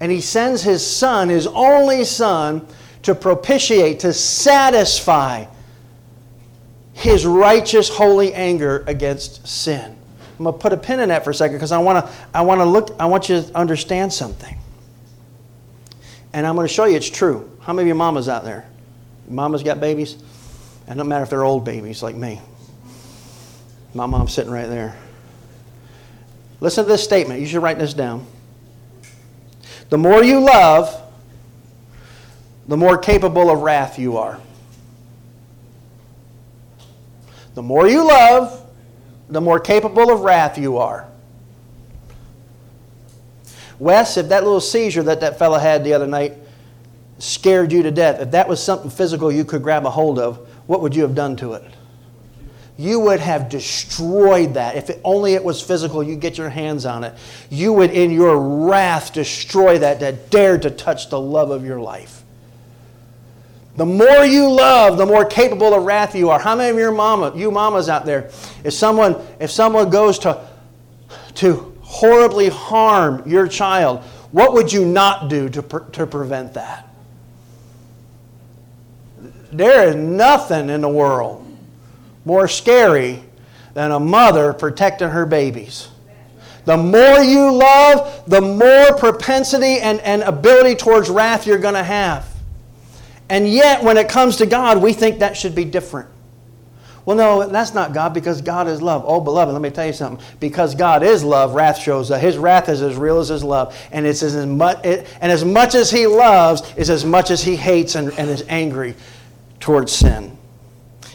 [0.00, 2.66] And he sends his son, his only son,
[3.02, 5.46] to propitiate, to satisfy
[6.92, 9.96] his righteous, holy anger against sin.
[10.38, 12.12] I'm going to put a pin in that for a second because I want to
[12.32, 14.56] I want to look I want you to understand something.
[16.32, 17.50] And I'm going to show you it's true.
[17.60, 18.66] How many of you mamas out there?
[19.28, 20.16] Mamas got babies?
[20.86, 22.40] And no matter if they're old babies like me.
[23.94, 24.96] My mom's sitting right there.
[26.60, 27.40] Listen to this statement.
[27.40, 28.26] You should write this down.
[29.88, 31.02] The more you love,
[32.70, 34.38] the more capable of wrath you are.
[37.54, 38.64] The more you love,
[39.28, 41.08] the more capable of wrath you are.
[43.80, 46.34] Wes, if that little seizure that that fellow had the other night
[47.18, 50.36] scared you to death, if that was something physical you could grab a hold of,
[50.68, 51.64] what would you have done to it?
[52.78, 54.76] You would have destroyed that.
[54.76, 57.14] If it, only it was physical, you get your hands on it.
[57.50, 61.80] You would, in your wrath, destroy that that dared to touch the love of your
[61.80, 62.19] life.
[63.76, 66.38] The more you love, the more capable of wrath you are.
[66.38, 68.30] How many of your mama, you mamas out there,
[68.64, 70.46] if someone, if someone goes to,
[71.36, 74.02] to horribly harm your child,
[74.32, 75.62] what would you not do to,
[75.92, 76.88] to prevent that?
[79.52, 81.46] There is nothing in the world
[82.24, 83.22] more scary
[83.74, 85.88] than a mother protecting her babies.
[86.64, 91.82] The more you love, the more propensity and, and ability towards wrath you're going to
[91.82, 92.29] have.
[93.30, 96.08] And yet, when it comes to God, we think that should be different.
[97.06, 99.04] Well, no, that's not God because God is love.
[99.06, 100.24] Oh, beloved, let me tell you something.
[100.38, 102.20] Because God is love, wrath shows up.
[102.20, 103.76] His wrath is as real as His love.
[103.90, 107.42] And, it's as much, it, and as much as He loves is as much as
[107.42, 108.94] He hates and, and is angry
[109.60, 110.36] towards sin.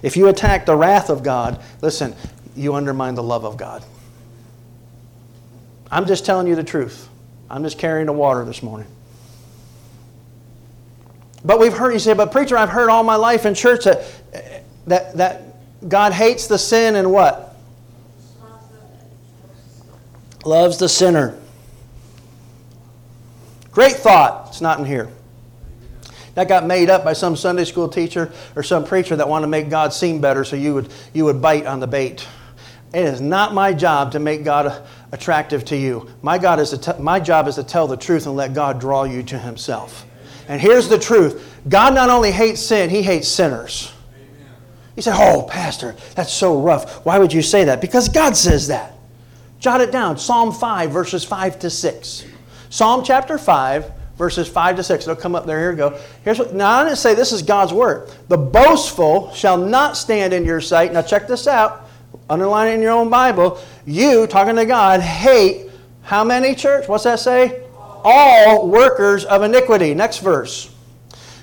[0.02, 2.16] If you attack the wrath of God, listen,
[2.56, 3.84] you undermine the love of God.
[5.92, 7.10] I'm just telling you the truth.
[7.50, 8.88] I'm just carrying the water this morning.
[11.46, 14.04] But we've heard, you say, but preacher, I've heard all my life in church that,
[14.88, 15.44] that, that
[15.88, 17.56] God hates the sin and what?
[20.44, 21.38] Loves the sinner.
[23.72, 24.48] Great thought.
[24.50, 25.10] It's not in here.
[26.34, 29.50] That got made up by some Sunday school teacher or some preacher that wanted to
[29.50, 32.28] make God seem better so you would, you would bite on the bait.
[32.94, 36.10] It is not my job to make God attractive to you.
[36.22, 39.04] My, God is to my job is to tell the truth and let God draw
[39.04, 40.06] you to Himself.
[40.48, 43.92] And here's the truth God not only hates sin, He hates sinners.
[44.96, 47.06] You say, Oh, Pastor, that's so rough.
[47.06, 47.82] Why would you say that?
[47.82, 48.94] Because God says that.
[49.60, 52.26] Jot it down Psalm 5, verses 5 to 6.
[52.70, 55.04] Psalm chapter 5, verses 5 to 6.
[55.04, 55.60] It'll come up there.
[55.60, 56.00] Here we go.
[56.24, 58.10] Here's what, now, I didn't say this is God's word.
[58.28, 60.94] The boastful shall not stand in your sight.
[60.94, 61.90] Now, check this out.
[62.30, 63.60] Underline it in your own Bible.
[63.86, 65.70] You, talking to God, hate
[66.02, 66.88] how many, church?
[66.88, 67.65] What's that say?
[68.08, 69.96] All workers of iniquity.
[69.96, 70.72] Next verse.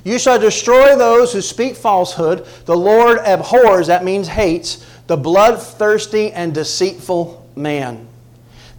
[0.04, 2.46] You shall destroy those who speak falsehood.
[2.64, 8.08] The Lord abhors, that means hates, the bloodthirsty and deceitful man.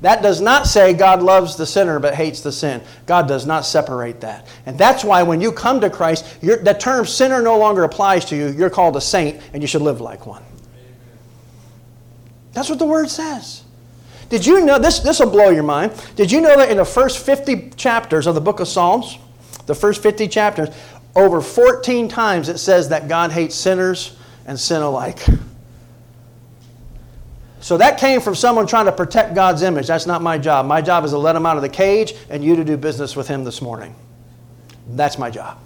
[0.01, 2.81] That does not say God loves the sinner but hates the sin.
[3.05, 4.47] God does not separate that.
[4.65, 8.35] And that's why when you come to Christ, the term sinner no longer applies to
[8.35, 8.47] you.
[8.47, 10.43] You're called a saint and you should live like one.
[12.51, 13.62] That's what the word says.
[14.33, 15.91] Did you know this this will blow your mind.
[16.15, 19.19] Did you know that in the first 50 chapters of the book of Psalms,
[19.67, 20.69] the first 50 chapters,
[21.15, 24.17] over 14 times it says that God hates sinners
[24.47, 25.23] and sin alike.
[27.59, 29.85] So that came from someone trying to protect God's image.
[29.85, 30.65] That's not my job.
[30.65, 33.15] My job is to let him out of the cage and you to do business
[33.15, 33.93] with him this morning.
[34.87, 35.59] That's my job.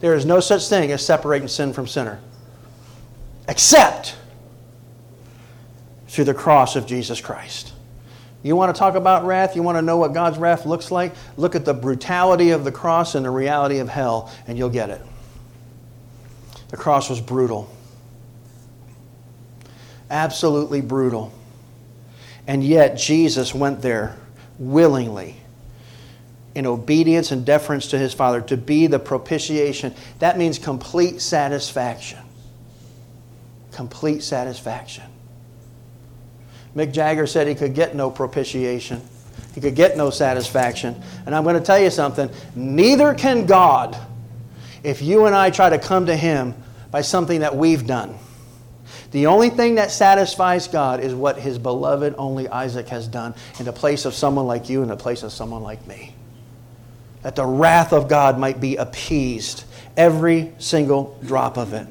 [0.00, 2.20] There is no such thing as separating sin from sinner,
[3.48, 4.16] except
[6.12, 7.72] through the cross of Jesus Christ.
[8.42, 9.56] You want to talk about wrath?
[9.56, 11.14] You want to know what God's wrath looks like?
[11.38, 14.90] Look at the brutality of the cross and the reality of hell, and you'll get
[14.90, 15.00] it.
[16.68, 17.74] The cross was brutal.
[20.10, 21.32] Absolutely brutal.
[22.46, 24.18] And yet, Jesus went there
[24.58, 25.36] willingly
[26.54, 29.94] in obedience and deference to his Father to be the propitiation.
[30.18, 32.18] That means complete satisfaction.
[33.72, 35.11] Complete satisfaction.
[36.74, 39.02] Mick Jagger said he could get no propitiation,
[39.54, 41.00] he could get no satisfaction.
[41.26, 43.96] And I'm going to tell you something neither can God
[44.82, 46.54] if you and I try to come to Him
[46.90, 48.18] by something that we've done.
[49.12, 53.64] The only thing that satisfies God is what His beloved only Isaac has done in
[53.64, 56.14] the place of someone like you, in the place of someone like me.
[57.22, 59.64] That the wrath of God might be appeased,
[59.96, 61.86] every single drop of it.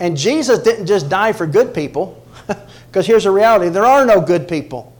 [0.00, 2.23] And Jesus didn't just die for good people.
[2.94, 4.94] Because here's the reality there are no good people.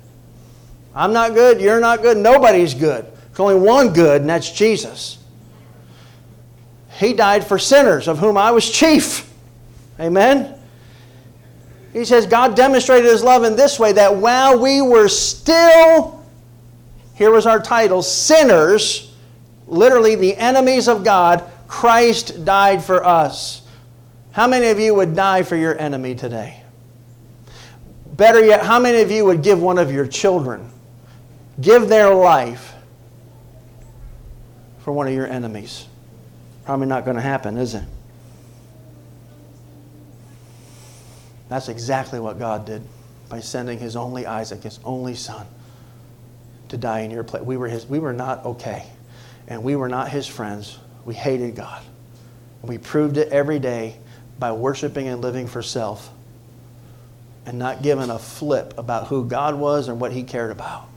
[0.97, 3.05] I'm not good, you're not good, nobody's good.
[3.05, 5.19] There's only one good, and that's Jesus.
[6.99, 9.33] He died for sinners, of whom I was chief.
[10.01, 10.59] Amen?
[11.93, 16.25] He says, God demonstrated his love in this way that while we were still,
[17.15, 19.15] here was our title, sinners,
[19.69, 23.63] literally the enemies of God, Christ died for us.
[24.33, 26.64] How many of you would die for your enemy today?
[28.17, 30.71] Better yet, how many of you would give one of your children,
[31.61, 32.75] give their life
[34.79, 35.89] for one of your enemies?
[36.65, 37.83] Probably not going to happen, is it?
[41.49, 42.83] That's exactly what God did
[43.29, 45.47] by sending his only Isaac, his only son,
[46.69, 47.43] to die in your place.
[47.43, 48.87] We were, his, we were not okay,
[49.49, 50.79] and we were not his friends.
[51.05, 51.83] We hated God.
[52.63, 53.97] We proved it every day
[54.39, 56.14] by worshiping and living for self
[57.47, 60.89] and not giving a flip about who God was and what He cared about.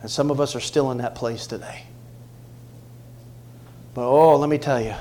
[0.00, 1.84] And some of us are still in that place today.
[3.94, 4.94] But oh, let me tell you,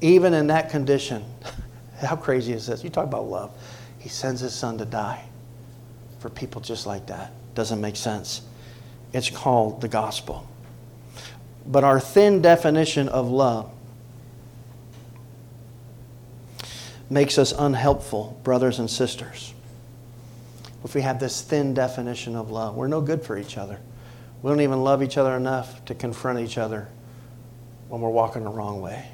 [0.00, 1.24] even in that condition,
[1.98, 2.84] how crazy is this?
[2.84, 3.52] You talk about love.
[3.98, 5.24] He sends His Son to die
[6.18, 7.32] for people just like that.
[7.54, 8.42] Doesn't make sense.
[9.12, 10.48] It's called the gospel.
[11.66, 13.70] But our thin definition of love
[17.08, 19.53] makes us unhelpful, brothers and sisters
[20.84, 22.76] if we have this thin definition of love.
[22.76, 23.80] We're no good for each other.
[24.42, 26.88] We don't even love each other enough to confront each other
[27.88, 29.08] when we're walking the wrong way.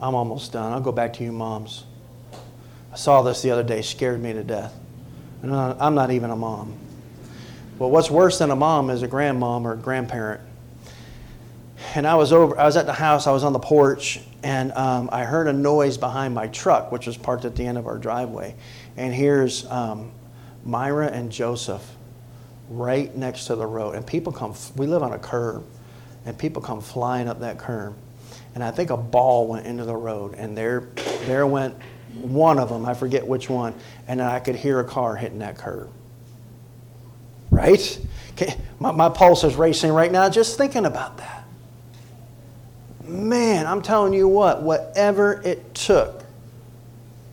[0.00, 0.72] I'm almost done.
[0.72, 1.84] I'll go back to you, moms.
[2.92, 4.72] I saw this the other day, scared me to death.
[5.42, 6.78] And I'm not even a mom.
[7.78, 10.40] But what's worse than a mom is a grandmom or a grandparent.
[11.94, 12.58] And I was over.
[12.58, 13.26] I was at the house.
[13.26, 17.06] I was on the porch, and um, I heard a noise behind my truck, which
[17.06, 18.54] was parked at the end of our driveway.
[18.96, 20.10] And here's um,
[20.68, 21.94] Myra and Joseph
[22.68, 23.94] right next to the road.
[23.94, 25.64] And people come, we live on a curb,
[26.26, 27.94] and people come flying up that curb.
[28.54, 30.88] And I think a ball went into the road, and there,
[31.24, 31.74] there went
[32.20, 33.74] one of them, I forget which one,
[34.06, 35.90] and I could hear a car hitting that curb.
[37.50, 37.98] Right?
[38.78, 41.44] My, my pulse is racing right now just thinking about that.
[43.04, 46.17] Man, I'm telling you what, whatever it took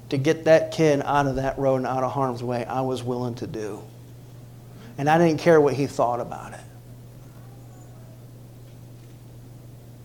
[0.09, 3.03] to get that kid out of that road and out of harm's way, I was
[3.03, 3.81] willing to do.
[4.97, 6.59] And I didn't care what he thought about it.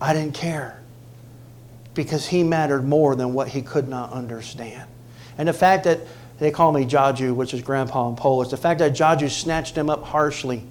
[0.01, 0.77] I didn't care.
[1.93, 4.89] because he mattered more than what he could not understand.
[5.37, 5.99] And the fact that
[6.39, 9.89] they call me Jaju, which is grandpa in Polish, the fact that Jaju snatched him
[9.89, 10.63] up harshly,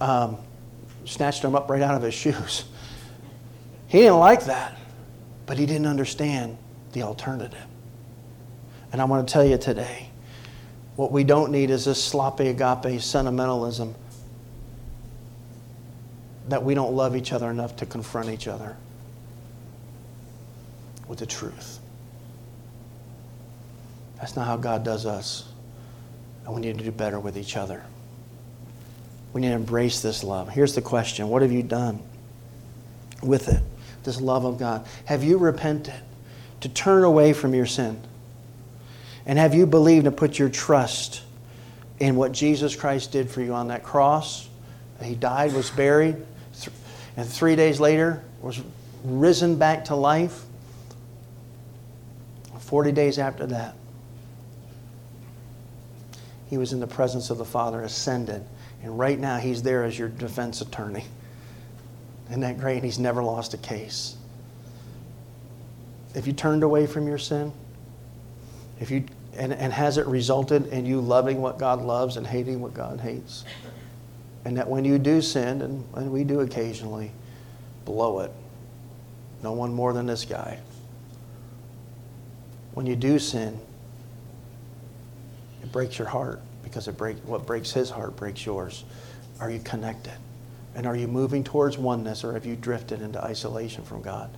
[0.00, 0.36] um,
[1.06, 2.64] snatched him up right out of his shoes.
[3.88, 4.78] He didn't like that,
[5.46, 6.58] but he didn't understand
[6.92, 7.66] the alternative.
[8.92, 10.08] And I want to tell you today
[10.96, 13.94] what we don't need is this sloppy agape sentimentalism
[16.48, 18.76] that we don't love each other enough to confront each other
[21.08, 21.78] with the truth.
[24.16, 25.50] That's not how God does us.
[26.44, 27.82] And we need to do better with each other.
[29.32, 30.48] We need to embrace this love.
[30.48, 32.00] Here's the question What have you done
[33.22, 33.62] with it?
[34.02, 34.86] This love of God.
[35.04, 35.94] Have you repented
[36.60, 38.00] to turn away from your sin?
[39.26, 41.22] And have you believed and put your trust
[41.98, 44.48] in what Jesus Christ did for you on that cross?
[45.02, 46.16] He died, was buried,
[47.16, 48.60] and three days later was
[49.04, 50.44] risen back to life.
[52.70, 53.74] 40 days after that,
[56.48, 58.44] he was in the presence of the Father, ascended.
[58.84, 61.04] And right now, he's there as your defense attorney.
[62.28, 62.84] Isn't that great?
[62.84, 64.14] He's never lost a case.
[66.14, 67.52] If you turned away from your sin,
[68.80, 69.04] if you
[69.36, 73.00] and, and has it resulted in you loving what God loves and hating what God
[73.00, 73.44] hates?
[74.44, 77.12] And that when you do sin, and, and we do occasionally,
[77.84, 78.32] blow it.
[79.42, 80.58] No one more than this guy.
[82.74, 83.58] When you do sin,
[85.62, 88.84] it breaks your heart because it break, what breaks his heart breaks yours.
[89.40, 90.12] Are you connected?
[90.74, 94.30] And are you moving towards oneness or have you drifted into isolation from God?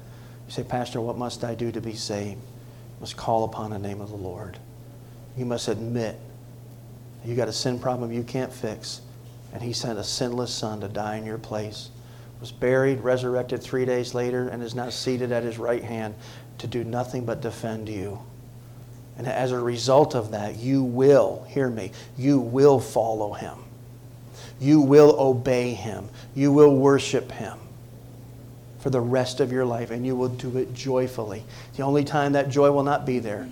[0.52, 2.38] You say, Pastor, what must I do to be saved?
[2.38, 4.58] I must call upon the name of the Lord.
[5.34, 6.18] You must admit
[7.24, 9.00] you got a sin problem you can't fix.
[9.54, 11.88] And he sent a sinless son to die in your place.
[12.38, 16.14] Was buried, resurrected three days later, and is now seated at his right hand
[16.58, 18.18] to do nothing but defend you.
[19.16, 23.56] And as a result of that, you will, hear me, you will follow him.
[24.60, 26.10] You will obey him.
[26.34, 27.58] You will worship him
[28.82, 31.44] for the rest of your life, and you will do it joyfully.
[31.76, 33.48] The only time that joy will not be there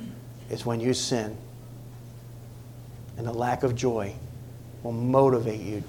[0.51, 1.37] is when you sin
[3.17, 4.15] and the lack of joy
[4.83, 5.85] will motivate you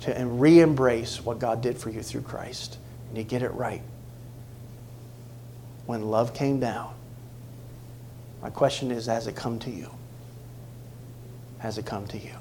[0.00, 2.78] to re embrace what God did for you through Christ.
[3.08, 3.82] And you get it right.
[5.86, 6.94] When love came down,
[8.40, 9.90] my question is Has it come to you?
[11.58, 12.36] Has it come to you?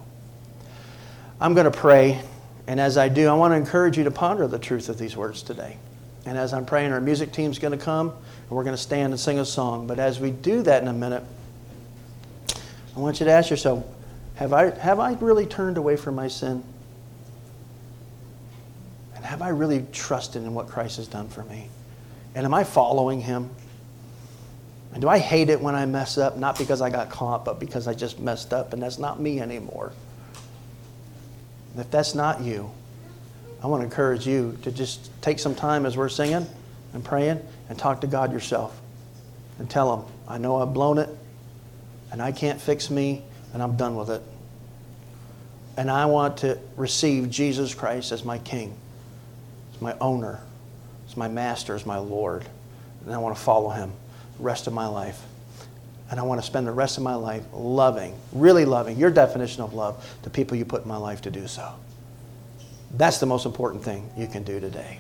[1.42, 2.22] I'm going to pray,
[2.68, 5.18] and as I do, I want to encourage you to ponder the truth of these
[5.18, 5.78] words today.
[6.26, 9.12] And as I'm praying, our music team's going to come, and we're going to stand
[9.12, 9.88] and sing a song.
[9.88, 11.24] But as we do that in a minute,
[12.96, 13.86] I want you to ask yourself
[14.36, 16.64] have I, have I really turned away from my sin?
[19.16, 21.70] And have I really trusted in what Christ has done for me?
[22.34, 23.50] And am I following him?
[24.94, 26.38] And do I hate it when I mess up?
[26.38, 29.40] Not because I got caught, but because I just messed up, and that's not me
[29.40, 29.92] anymore.
[31.74, 32.72] And if that's not you,
[33.62, 36.48] I want to encourage you to just take some time as we're singing
[36.94, 38.80] and praying and talk to God yourself
[39.60, 41.10] and tell Him, I know I've blown it
[42.14, 44.22] and I can't fix me, and I'm done with it.
[45.78, 48.78] And I want to receive Jesus Christ as my King,
[49.74, 50.40] as my owner,
[51.08, 52.46] as my master, as my Lord.
[53.04, 53.92] And I want to follow him
[54.38, 55.24] the rest of my life.
[56.14, 59.64] And I want to spend the rest of my life loving, really loving, your definition
[59.64, 61.74] of love, the people you put in my life to do so.
[62.92, 65.00] That's the most important thing you can do today.